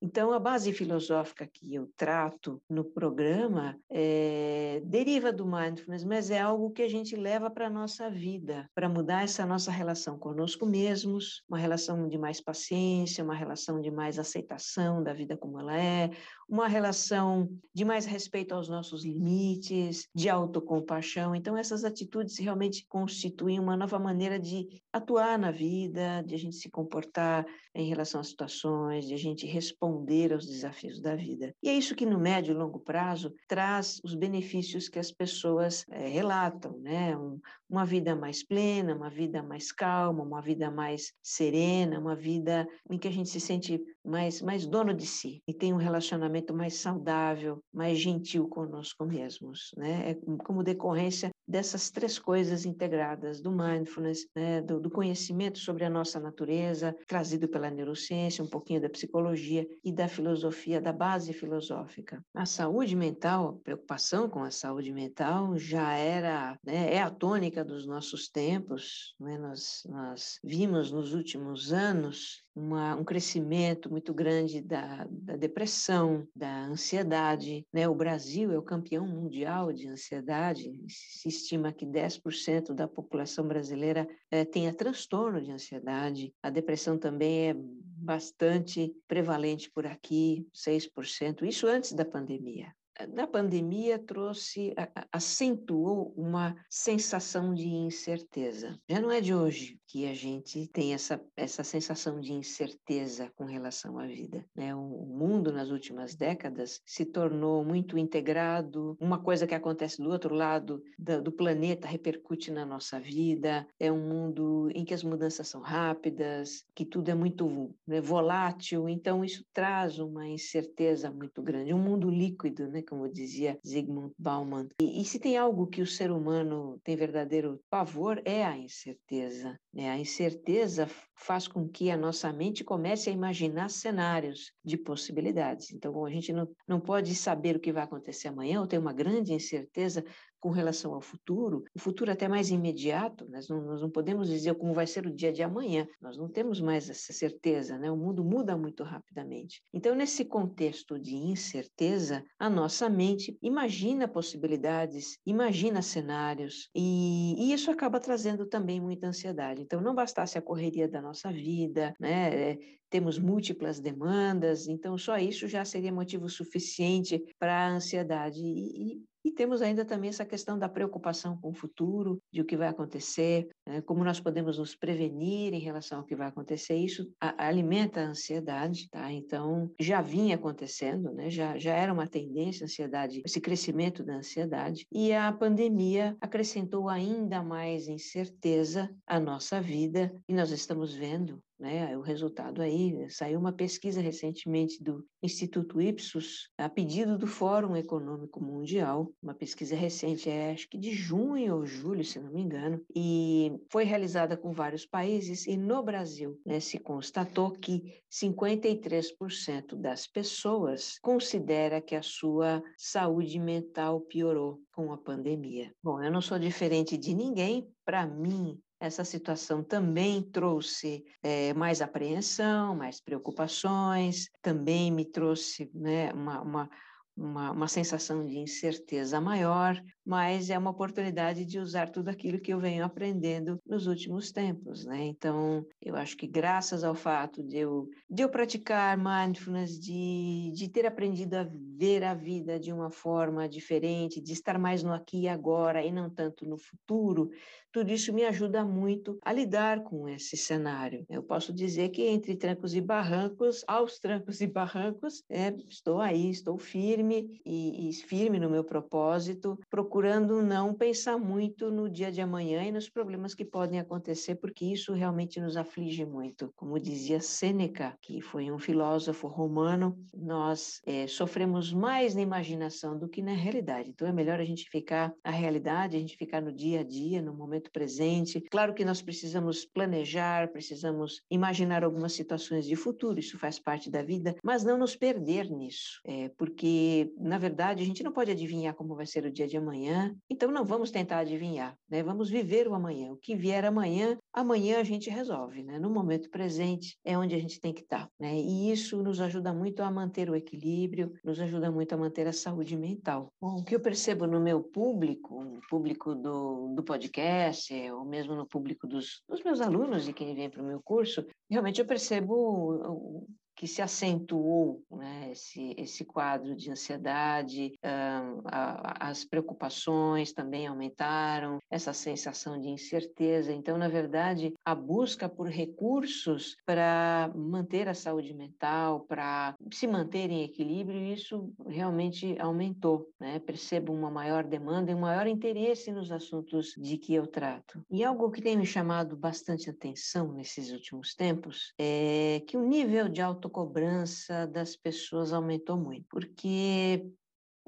então, 0.00 0.32
a 0.32 0.38
base 0.38 0.72
filosófica 0.72 1.46
que 1.46 1.74
eu 1.74 1.90
trato 1.96 2.60
no 2.68 2.84
programa 2.84 3.78
é, 3.90 4.80
deriva 4.84 5.32
do 5.32 5.46
mindfulness, 5.46 6.04
mas 6.04 6.30
é 6.30 6.40
algo 6.40 6.70
que 6.70 6.82
a 6.82 6.88
gente 6.88 7.16
leva 7.16 7.50
para 7.50 7.66
a 7.66 7.70
nossa 7.70 8.10
vida, 8.10 8.68
para 8.74 8.88
mudar 8.88 9.24
essa 9.24 9.44
nossa 9.44 9.70
relação 9.70 10.18
conosco 10.18 10.66
mesmos, 10.66 11.42
uma 11.48 11.58
relação 11.58 12.08
de 12.08 12.18
mais 12.18 12.40
paciência, 12.40 13.24
uma 13.24 13.34
relação 13.34 13.80
de 13.80 13.90
mais 13.90 14.18
aceitação 14.18 15.02
da 15.02 15.12
vida 15.12 15.36
como 15.36 15.58
ela 15.58 15.76
é, 15.76 16.10
uma 16.48 16.66
relação 16.66 17.48
de 17.74 17.84
mais 17.84 18.06
respeito 18.06 18.54
aos 18.54 18.68
nossos 18.68 19.04
limites, 19.04 20.08
de 20.14 20.28
autocompaixão. 20.28 21.34
Então, 21.34 21.56
essas 21.56 21.84
atitudes 21.84 22.38
realmente 22.38 22.86
constituem 22.88 23.60
uma 23.60 23.76
nova 23.76 23.98
maneira 23.98 24.38
de 24.38 24.82
atuar 24.92 25.38
na 25.38 25.50
vida, 25.50 26.22
de 26.22 26.34
a 26.34 26.38
gente 26.38 26.56
se 26.56 26.70
comportar 26.70 27.46
em 27.74 27.88
relação 27.88 28.20
às 28.20 28.28
situações, 28.28 29.06
de 29.06 29.14
a 29.14 29.18
gente 29.18 29.46
responder 29.46 30.32
aos 30.32 30.46
desafios 30.46 31.00
da 31.00 31.14
vida. 31.14 31.54
E 31.62 31.68
é 31.68 31.74
isso 31.74 31.94
que, 31.94 32.06
no 32.06 32.18
médio 32.18 32.52
e 32.52 32.56
longo 32.56 32.80
prazo, 32.80 33.32
traz 33.46 34.00
os 34.02 34.14
benefícios 34.14 34.88
que 34.88 34.98
as 34.98 35.12
pessoas 35.12 35.84
é, 35.90 36.08
relatam, 36.08 36.78
né? 36.80 37.16
Um, 37.16 37.38
uma 37.68 37.84
vida 37.84 38.16
mais 38.16 38.42
plena, 38.42 38.94
uma 38.94 39.10
vida 39.10 39.42
mais 39.42 39.70
calma, 39.70 40.24
uma 40.24 40.40
vida 40.40 40.70
mais 40.70 41.12
serena, 41.22 42.00
uma 42.00 42.16
vida 42.16 42.66
em 42.90 42.98
que 42.98 43.06
a 43.06 43.12
gente 43.12 43.28
se 43.28 43.38
sente 43.38 43.80
mais, 44.08 44.40
mais 44.40 44.66
dono 44.66 44.94
de 44.94 45.06
si 45.06 45.42
e 45.46 45.52
tem 45.52 45.72
um 45.72 45.76
relacionamento 45.76 46.54
mais 46.54 46.74
saudável, 46.74 47.62
mais 47.72 47.98
gentil 47.98 48.48
conosco 48.48 49.04
mesmos, 49.04 49.70
né? 49.76 50.10
É 50.10 50.14
como 50.44 50.62
decorrência 50.62 51.30
dessas 51.48 51.90
três 51.90 52.18
coisas 52.18 52.66
integradas 52.66 53.40
do 53.40 53.50
mindfulness, 53.50 54.26
né? 54.36 54.60
do, 54.60 54.78
do 54.78 54.90
conhecimento 54.90 55.58
sobre 55.58 55.84
a 55.84 55.90
nossa 55.90 56.20
natureza, 56.20 56.94
trazido 57.06 57.48
pela 57.48 57.70
neurociência, 57.70 58.44
um 58.44 58.48
pouquinho 58.48 58.82
da 58.82 58.90
psicologia 58.90 59.66
e 59.82 59.90
da 59.90 60.06
filosofia, 60.06 60.80
da 60.80 60.92
base 60.92 61.32
filosófica. 61.32 62.22
A 62.34 62.44
saúde 62.44 62.94
mental, 62.94 63.48
a 63.48 63.64
preocupação 63.64 64.28
com 64.28 64.42
a 64.42 64.50
saúde 64.50 64.92
mental 64.92 65.56
já 65.56 65.94
era, 65.94 66.58
né, 66.62 66.94
é 66.94 67.00
a 67.00 67.10
tônica 67.10 67.64
dos 67.64 67.86
nossos 67.86 68.28
tempos, 68.28 69.14
né? 69.18 69.38
nós, 69.38 69.82
nós 69.88 70.38
vimos 70.44 70.92
nos 70.92 71.14
últimos 71.14 71.72
anos 71.72 72.44
uma, 72.58 72.96
um 72.96 73.04
crescimento 73.04 73.88
muito 73.90 74.12
grande 74.12 74.60
da, 74.60 75.06
da, 75.08 75.36
depressão, 75.36 76.26
da 76.34 76.64
ansiedade. 76.64 77.64
Né? 77.72 77.88
O 77.88 77.94
Brasil 77.94 78.50
é 78.52 78.58
o 78.58 78.62
campeão 78.62 79.06
mundial 79.06 79.72
de 79.72 79.88
ansiedade. 79.88 80.72
Se 80.88 81.28
estima 81.28 81.72
que 81.72 81.86
10% 81.86 82.74
da 82.74 82.88
população 82.88 83.46
brasileira 83.46 84.08
é, 84.30 84.44
tenha 84.44 84.72
transtorno 84.72 85.40
de 85.40 85.52
ansiedade. 85.52 86.34
A 86.42 86.50
depressão 86.50 86.98
também 86.98 87.50
é 87.50 87.54
bastante 87.54 88.92
prevalente 89.06 89.70
por 89.70 89.86
aqui, 89.86 90.46
6%. 90.52 91.42
Isso 91.42 91.66
antes 91.66 91.92
da 91.92 92.04
pandemia. 92.04 92.74
Da 93.06 93.26
pandemia 93.26 93.98
trouxe, 93.98 94.74
acentuou 95.12 96.12
uma 96.16 96.56
sensação 96.68 97.54
de 97.54 97.68
incerteza. 97.68 98.78
Já 98.88 99.00
não 99.00 99.10
é 99.10 99.20
de 99.20 99.34
hoje 99.34 99.78
que 99.86 100.06
a 100.06 100.14
gente 100.14 100.66
tem 100.68 100.92
essa, 100.92 101.20
essa 101.36 101.64
sensação 101.64 102.20
de 102.20 102.32
incerteza 102.32 103.30
com 103.34 103.44
relação 103.44 103.98
à 103.98 104.06
vida. 104.06 104.44
Né? 104.54 104.74
O 104.74 105.06
mundo, 105.06 105.50
nas 105.50 105.70
últimas 105.70 106.14
décadas, 106.14 106.80
se 106.84 107.04
tornou 107.04 107.64
muito 107.64 107.96
integrado, 107.96 108.96
uma 109.00 109.18
coisa 109.18 109.46
que 109.46 109.54
acontece 109.54 110.02
do 110.02 110.10
outro 110.10 110.34
lado 110.34 110.82
do 110.98 111.32
planeta 111.32 111.88
repercute 111.88 112.50
na 112.50 112.66
nossa 112.66 113.00
vida, 113.00 113.66
é 113.80 113.90
um 113.90 114.06
mundo 114.06 114.68
em 114.74 114.84
que 114.84 114.92
as 114.92 115.02
mudanças 115.02 115.48
são 115.48 115.60
rápidas, 115.60 116.64
que 116.74 116.84
tudo 116.84 117.10
é 117.10 117.14
muito 117.14 117.74
né, 117.86 118.00
volátil, 118.00 118.88
então 118.88 119.24
isso 119.24 119.44
traz 119.52 119.98
uma 119.98 120.26
incerteza 120.28 121.10
muito 121.10 121.42
grande, 121.42 121.72
um 121.72 121.78
mundo 121.78 122.10
líquido, 122.10 122.68
né? 122.68 122.82
Como 122.88 123.08
dizia 123.08 123.58
Zygmunt 123.66 124.12
Bauman. 124.18 124.68
E, 124.80 125.00
e, 125.00 125.04
se 125.04 125.18
tem 125.18 125.36
algo 125.36 125.66
que 125.66 125.82
o 125.82 125.86
ser 125.86 126.10
humano 126.10 126.80
tem 126.82 126.96
verdadeiro 126.96 127.60
pavor, 127.70 128.20
é 128.24 128.44
a 128.44 128.56
incerteza. 128.56 129.58
Né? 129.72 129.90
A 129.90 129.98
incerteza 129.98 130.88
faz 131.14 131.46
com 131.46 131.68
que 131.68 131.90
a 131.90 131.96
nossa 131.96 132.32
mente 132.32 132.64
comece 132.64 133.10
a 133.10 133.12
imaginar 133.12 133.68
cenários 133.68 134.52
de 134.64 134.76
possibilidades. 134.76 135.72
Então, 135.72 136.04
a 136.04 136.10
gente 136.10 136.32
não, 136.32 136.48
não 136.66 136.80
pode 136.80 137.14
saber 137.14 137.56
o 137.56 137.60
que 137.60 137.72
vai 137.72 137.82
acontecer 137.82 138.28
amanhã, 138.28 138.60
ou 138.60 138.66
ter 138.66 138.78
uma 138.78 138.92
grande 138.92 139.32
incerteza, 139.32 140.04
com 140.40 140.50
relação 140.50 140.94
ao 140.94 141.00
futuro, 141.00 141.64
o 141.74 141.78
futuro 141.78 142.10
até 142.10 142.28
mais 142.28 142.50
imediato, 142.50 143.28
nós 143.28 143.48
não, 143.48 143.60
nós 143.62 143.80
não 143.80 143.90
podemos 143.90 144.28
dizer 144.28 144.54
como 144.54 144.72
vai 144.72 144.86
ser 144.86 145.06
o 145.06 145.14
dia 145.14 145.32
de 145.32 145.42
amanhã, 145.42 145.86
nós 146.00 146.16
não 146.16 146.28
temos 146.28 146.60
mais 146.60 146.88
essa 146.88 147.12
certeza, 147.12 147.78
né? 147.78 147.90
o 147.90 147.96
mundo 147.96 148.24
muda 148.24 148.56
muito 148.56 148.82
rapidamente. 148.82 149.62
Então, 149.72 149.94
nesse 149.94 150.24
contexto 150.24 150.98
de 150.98 151.16
incerteza, 151.16 152.24
a 152.38 152.48
nossa 152.48 152.88
mente 152.88 153.36
imagina 153.42 154.08
possibilidades, 154.08 155.18
imagina 155.26 155.82
cenários, 155.82 156.68
e, 156.74 157.34
e 157.38 157.52
isso 157.52 157.70
acaba 157.70 158.00
trazendo 158.00 158.46
também 158.46 158.80
muita 158.80 159.06
ansiedade. 159.06 159.62
Então, 159.62 159.80
não 159.80 159.94
bastasse 159.94 160.38
a 160.38 160.42
correria 160.42 160.88
da 160.88 161.02
nossa 161.02 161.32
vida, 161.32 161.94
né? 161.98 162.52
É, 162.52 162.58
temos 162.90 163.18
múltiplas 163.18 163.80
demandas, 163.80 164.66
então 164.66 164.96
só 164.96 165.18
isso 165.18 165.46
já 165.46 165.64
seria 165.64 165.92
motivo 165.92 166.28
suficiente 166.28 167.22
para 167.38 167.66
a 167.66 167.70
ansiedade. 167.70 168.40
E, 168.40 168.94
e, 168.94 169.02
e 169.24 169.30
temos 169.32 169.62
ainda 169.62 169.84
também 169.84 170.08
essa 170.08 170.24
questão 170.24 170.58
da 170.58 170.68
preocupação 170.68 171.36
com 171.36 171.50
o 171.50 171.54
futuro, 171.54 172.20
de 172.32 172.40
o 172.40 172.44
que 172.44 172.56
vai 172.56 172.68
acontecer, 172.68 173.48
né? 173.66 173.80
como 173.82 174.04
nós 174.04 174.20
podemos 174.20 174.58
nos 174.58 174.74
prevenir 174.74 175.52
em 175.52 175.60
relação 175.60 175.98
ao 175.98 176.04
que 176.04 176.16
vai 176.16 176.28
acontecer. 176.28 176.76
Isso 176.76 177.10
alimenta 177.20 178.00
a 178.00 178.08
ansiedade, 178.08 178.88
tá? 178.90 179.10
Então, 179.12 179.70
já 179.78 180.00
vinha 180.00 180.36
acontecendo, 180.36 181.12
né? 181.12 181.30
já, 181.30 181.58
já 181.58 181.74
era 181.74 181.92
uma 181.92 182.06
tendência 182.06 182.64
a 182.64 182.66
ansiedade, 182.66 183.22
esse 183.24 183.40
crescimento 183.40 184.04
da 184.04 184.16
ansiedade, 184.16 184.86
e 184.92 185.12
a 185.12 185.32
pandemia 185.32 186.16
acrescentou 186.20 186.88
ainda 186.88 187.42
mais 187.42 187.88
incerteza 187.88 188.90
à 189.06 189.18
nossa 189.18 189.60
vida, 189.60 190.14
e 190.28 190.34
nós 190.34 190.50
estamos 190.50 190.94
vendo 190.94 191.42
né? 191.58 191.96
O 191.96 192.00
resultado 192.00 192.62
aí 192.62 193.08
saiu 193.10 193.38
uma 193.38 193.52
pesquisa 193.52 194.00
recentemente 194.00 194.82
do 194.82 195.04
Instituto 195.22 195.80
Ipsos, 195.80 196.50
a 196.56 196.68
pedido 196.68 197.18
do 197.18 197.26
Fórum 197.26 197.76
Econômico 197.76 198.42
Mundial, 198.42 199.12
uma 199.22 199.34
pesquisa 199.34 199.74
recente, 199.74 200.30
é, 200.30 200.52
acho 200.52 200.68
que 200.68 200.78
de 200.78 200.92
junho 200.92 201.56
ou 201.56 201.66
julho, 201.66 202.04
se 202.04 202.20
não 202.20 202.30
me 202.30 202.42
engano, 202.42 202.80
e 202.94 203.52
foi 203.70 203.84
realizada 203.84 204.36
com 204.36 204.52
vários 204.52 204.86
países 204.86 205.46
e 205.46 205.56
no 205.56 205.82
Brasil 205.82 206.40
né, 206.46 206.60
se 206.60 206.78
constatou 206.78 207.50
que 207.50 208.00
53% 208.10 209.74
das 209.74 210.06
pessoas 210.06 210.98
considera 211.00 211.80
que 211.80 211.94
a 211.94 212.02
sua 212.02 212.62
saúde 212.76 213.38
mental 213.38 214.00
piorou 214.02 214.60
com 214.72 214.92
a 214.92 214.98
pandemia. 214.98 215.72
Bom, 215.82 216.02
eu 216.02 216.10
não 216.10 216.20
sou 216.20 216.38
diferente 216.38 216.96
de 216.96 217.14
ninguém, 217.14 217.68
para 217.84 218.06
mim 218.06 218.58
essa 218.80 219.04
situação 219.04 219.62
também 219.62 220.22
trouxe 220.22 221.04
é, 221.22 221.52
mais 221.54 221.80
apreensão, 221.82 222.76
mais 222.76 223.00
preocupações, 223.00 224.28
também 224.40 224.90
me 224.90 225.04
trouxe 225.04 225.70
né, 225.74 226.12
uma, 226.12 226.40
uma, 226.40 226.70
uma, 227.16 227.50
uma 227.50 227.68
sensação 227.68 228.24
de 228.24 228.38
incerteza 228.38 229.20
maior, 229.20 229.82
mas 230.08 230.48
é 230.48 230.56
uma 230.56 230.70
oportunidade 230.70 231.44
de 231.44 231.58
usar 231.58 231.90
tudo 231.90 232.08
aquilo 232.08 232.40
que 232.40 232.50
eu 232.50 232.58
venho 232.58 232.82
aprendendo 232.82 233.60
nos 233.66 233.86
últimos 233.86 234.32
tempos, 234.32 234.86
né? 234.86 235.04
Então, 235.04 235.66
eu 235.82 235.94
acho 235.94 236.16
que 236.16 236.26
graças 236.26 236.82
ao 236.82 236.94
fato 236.94 237.42
de 237.42 237.58
eu, 237.58 237.90
de 238.08 238.22
eu 238.22 238.30
praticar 238.30 238.96
mindfulness, 238.96 239.78
de, 239.78 240.50
de 240.54 240.66
ter 240.66 240.86
aprendido 240.86 241.34
a 241.34 241.46
ver 241.76 242.02
a 242.04 242.14
vida 242.14 242.58
de 242.58 242.72
uma 242.72 242.90
forma 242.90 243.46
diferente, 243.46 244.18
de 244.18 244.32
estar 244.32 244.58
mais 244.58 244.82
no 244.82 244.94
aqui 244.94 245.24
e 245.24 245.28
agora 245.28 245.84
e 245.84 245.92
não 245.92 246.08
tanto 246.08 246.46
no 246.46 246.56
futuro, 246.56 247.30
tudo 247.70 247.92
isso 247.92 248.10
me 248.14 248.24
ajuda 248.24 248.64
muito 248.64 249.18
a 249.22 249.30
lidar 249.30 249.84
com 249.84 250.08
esse 250.08 250.38
cenário. 250.38 251.04
Eu 251.06 251.22
posso 251.22 251.52
dizer 251.52 251.90
que 251.90 252.02
entre 252.02 252.34
trancos 252.34 252.74
e 252.74 252.80
barrancos, 252.80 253.62
aos 253.68 253.98
trancos 253.98 254.40
e 254.40 254.46
barrancos, 254.46 255.22
é, 255.28 255.54
estou 255.68 256.00
aí, 256.00 256.30
estou 256.30 256.56
firme 256.56 257.38
e, 257.44 257.90
e 257.90 257.92
firme 257.92 258.40
no 258.40 258.48
meu 258.48 258.64
propósito, 258.64 259.58
procurando 259.68 259.97
procurando 259.98 260.40
não 260.40 260.72
pensar 260.72 261.18
muito 261.18 261.72
no 261.72 261.90
dia 261.90 262.12
de 262.12 262.20
amanhã 262.20 262.62
e 262.62 262.70
nos 262.70 262.88
problemas 262.88 263.34
que 263.34 263.44
podem 263.44 263.80
acontecer, 263.80 264.36
porque 264.36 264.64
isso 264.64 264.92
realmente 264.92 265.40
nos 265.40 265.56
aflige 265.56 266.04
muito. 266.04 266.52
Como 266.54 266.78
dizia 266.78 267.18
Sêneca, 267.18 267.98
que 268.00 268.20
foi 268.20 268.48
um 268.48 268.60
filósofo 268.60 269.26
romano, 269.26 269.98
nós 270.14 270.80
é, 270.86 271.08
sofremos 271.08 271.72
mais 271.72 272.14
na 272.14 272.20
imaginação 272.20 272.96
do 272.96 273.08
que 273.08 273.20
na 273.20 273.32
realidade. 273.32 273.90
Então 273.90 274.06
é 274.06 274.12
melhor 274.12 274.38
a 274.38 274.44
gente 274.44 274.70
ficar 274.70 275.12
na 275.24 275.32
realidade, 275.32 275.96
a 275.96 275.98
gente 275.98 276.16
ficar 276.16 276.40
no 276.40 276.52
dia 276.52 276.78
a 276.78 276.84
dia, 276.84 277.20
no 277.20 277.34
momento 277.34 277.68
presente. 277.72 278.40
Claro 278.52 278.74
que 278.74 278.84
nós 278.84 279.02
precisamos 279.02 279.64
planejar, 279.64 280.52
precisamos 280.52 281.22
imaginar 281.28 281.82
algumas 281.82 282.12
situações 282.12 282.66
de 282.66 282.76
futuro, 282.76 283.18
isso 283.18 283.36
faz 283.36 283.58
parte 283.58 283.90
da 283.90 284.00
vida, 284.00 284.36
mas 284.44 284.62
não 284.62 284.78
nos 284.78 284.94
perder 284.94 285.50
nisso, 285.50 286.00
é, 286.06 286.28
porque 286.38 287.12
na 287.18 287.36
verdade 287.36 287.82
a 287.82 287.86
gente 287.86 288.04
não 288.04 288.12
pode 288.12 288.30
adivinhar 288.30 288.74
como 288.74 288.94
vai 288.94 289.04
ser 289.04 289.24
o 289.24 289.32
dia 289.32 289.48
de 289.48 289.56
amanhã 289.56 289.87
amanhã, 289.88 290.14
então 290.28 290.50
não 290.50 290.64
vamos 290.64 290.90
tentar 290.90 291.18
adivinhar, 291.18 291.76
né? 291.88 292.02
Vamos 292.02 292.28
viver 292.28 292.68
o 292.68 292.74
amanhã. 292.74 293.10
O 293.12 293.16
que 293.16 293.34
vier 293.34 293.64
amanhã, 293.64 294.16
amanhã 294.32 294.78
a 294.78 294.84
gente 294.84 295.08
resolve, 295.08 295.62
né? 295.62 295.78
No 295.78 295.90
momento 295.90 296.30
presente 296.30 296.96
é 297.04 297.16
onde 297.16 297.34
a 297.34 297.38
gente 297.38 297.60
tem 297.60 297.72
que 297.72 297.80
estar, 297.80 298.08
né? 298.20 298.36
E 298.36 298.70
isso 298.70 299.02
nos 299.02 299.20
ajuda 299.20 299.52
muito 299.52 299.82
a 299.82 299.90
manter 299.90 300.28
o 300.30 300.36
equilíbrio, 300.36 301.12
nos 301.24 301.40
ajuda 301.40 301.70
muito 301.70 301.92
a 301.94 301.96
manter 301.96 302.26
a 302.26 302.32
saúde 302.32 302.76
mental. 302.76 303.32
Bom, 303.40 303.56
o 303.56 303.64
que 303.64 303.74
eu 303.74 303.80
percebo 303.80 304.26
no 304.26 304.40
meu 304.40 304.62
público, 304.62 305.42
no 305.42 305.60
público 305.68 306.14
do, 306.14 306.74
do 306.74 306.82
podcast, 306.82 307.72
ou 307.90 308.04
mesmo 308.04 308.34
no 308.34 308.46
público 308.46 308.86
dos, 308.86 309.22
dos 309.28 309.42
meus 309.42 309.60
alunos 309.60 310.08
e 310.08 310.12
quem 310.12 310.34
vem 310.34 310.50
para 310.50 310.62
o 310.62 310.66
meu 310.66 310.80
curso, 310.82 311.26
realmente 311.50 311.80
eu 311.80 311.86
percebo 311.86 313.26
que 313.58 313.66
se 313.66 313.82
acentuou 313.82 314.84
né, 314.88 315.30
esse, 315.32 315.74
esse 315.76 316.04
quadro 316.04 316.54
de 316.54 316.70
ansiedade, 316.70 317.74
uh, 317.84 318.40
a, 318.44 319.08
as 319.08 319.24
preocupações 319.24 320.32
também 320.32 320.68
aumentaram, 320.68 321.58
essa 321.68 321.92
sensação 321.92 322.60
de 322.60 322.68
incerteza. 322.68 323.52
Então, 323.52 323.76
na 323.76 323.88
verdade, 323.88 324.54
a 324.64 324.76
busca 324.76 325.28
por 325.28 325.48
recursos 325.48 326.56
para 326.64 327.32
manter 327.34 327.88
a 327.88 327.94
saúde 327.94 328.32
mental, 328.32 329.00
para 329.00 329.56
se 329.72 329.88
manter 329.88 330.30
em 330.30 330.44
equilíbrio, 330.44 331.12
isso 331.12 331.52
realmente 331.66 332.36
aumentou. 332.38 333.08
Né? 333.18 333.40
Percebo 333.40 333.92
uma 333.92 334.08
maior 334.10 334.44
demanda 334.44 334.92
e 334.92 334.94
um 334.94 335.00
maior 335.00 335.26
interesse 335.26 335.90
nos 335.90 336.12
assuntos 336.12 336.74
de 336.78 336.96
que 336.96 337.12
eu 337.12 337.26
trato. 337.26 337.82
E 337.90 338.04
algo 338.04 338.30
que 338.30 338.40
tem 338.40 338.56
me 338.56 338.66
chamado 338.66 339.16
bastante 339.16 339.68
atenção 339.68 340.32
nesses 340.32 340.70
últimos 340.70 341.12
tempos 341.12 341.72
é 341.76 342.40
que 342.46 342.56
o 342.56 342.62
nível 342.64 343.08
de 343.08 343.20
auto 343.20 343.47
autocobrança 343.48 344.46
das 344.46 344.76
pessoas 344.76 345.32
aumentou 345.32 345.76
muito, 345.76 346.06
porque 346.08 347.10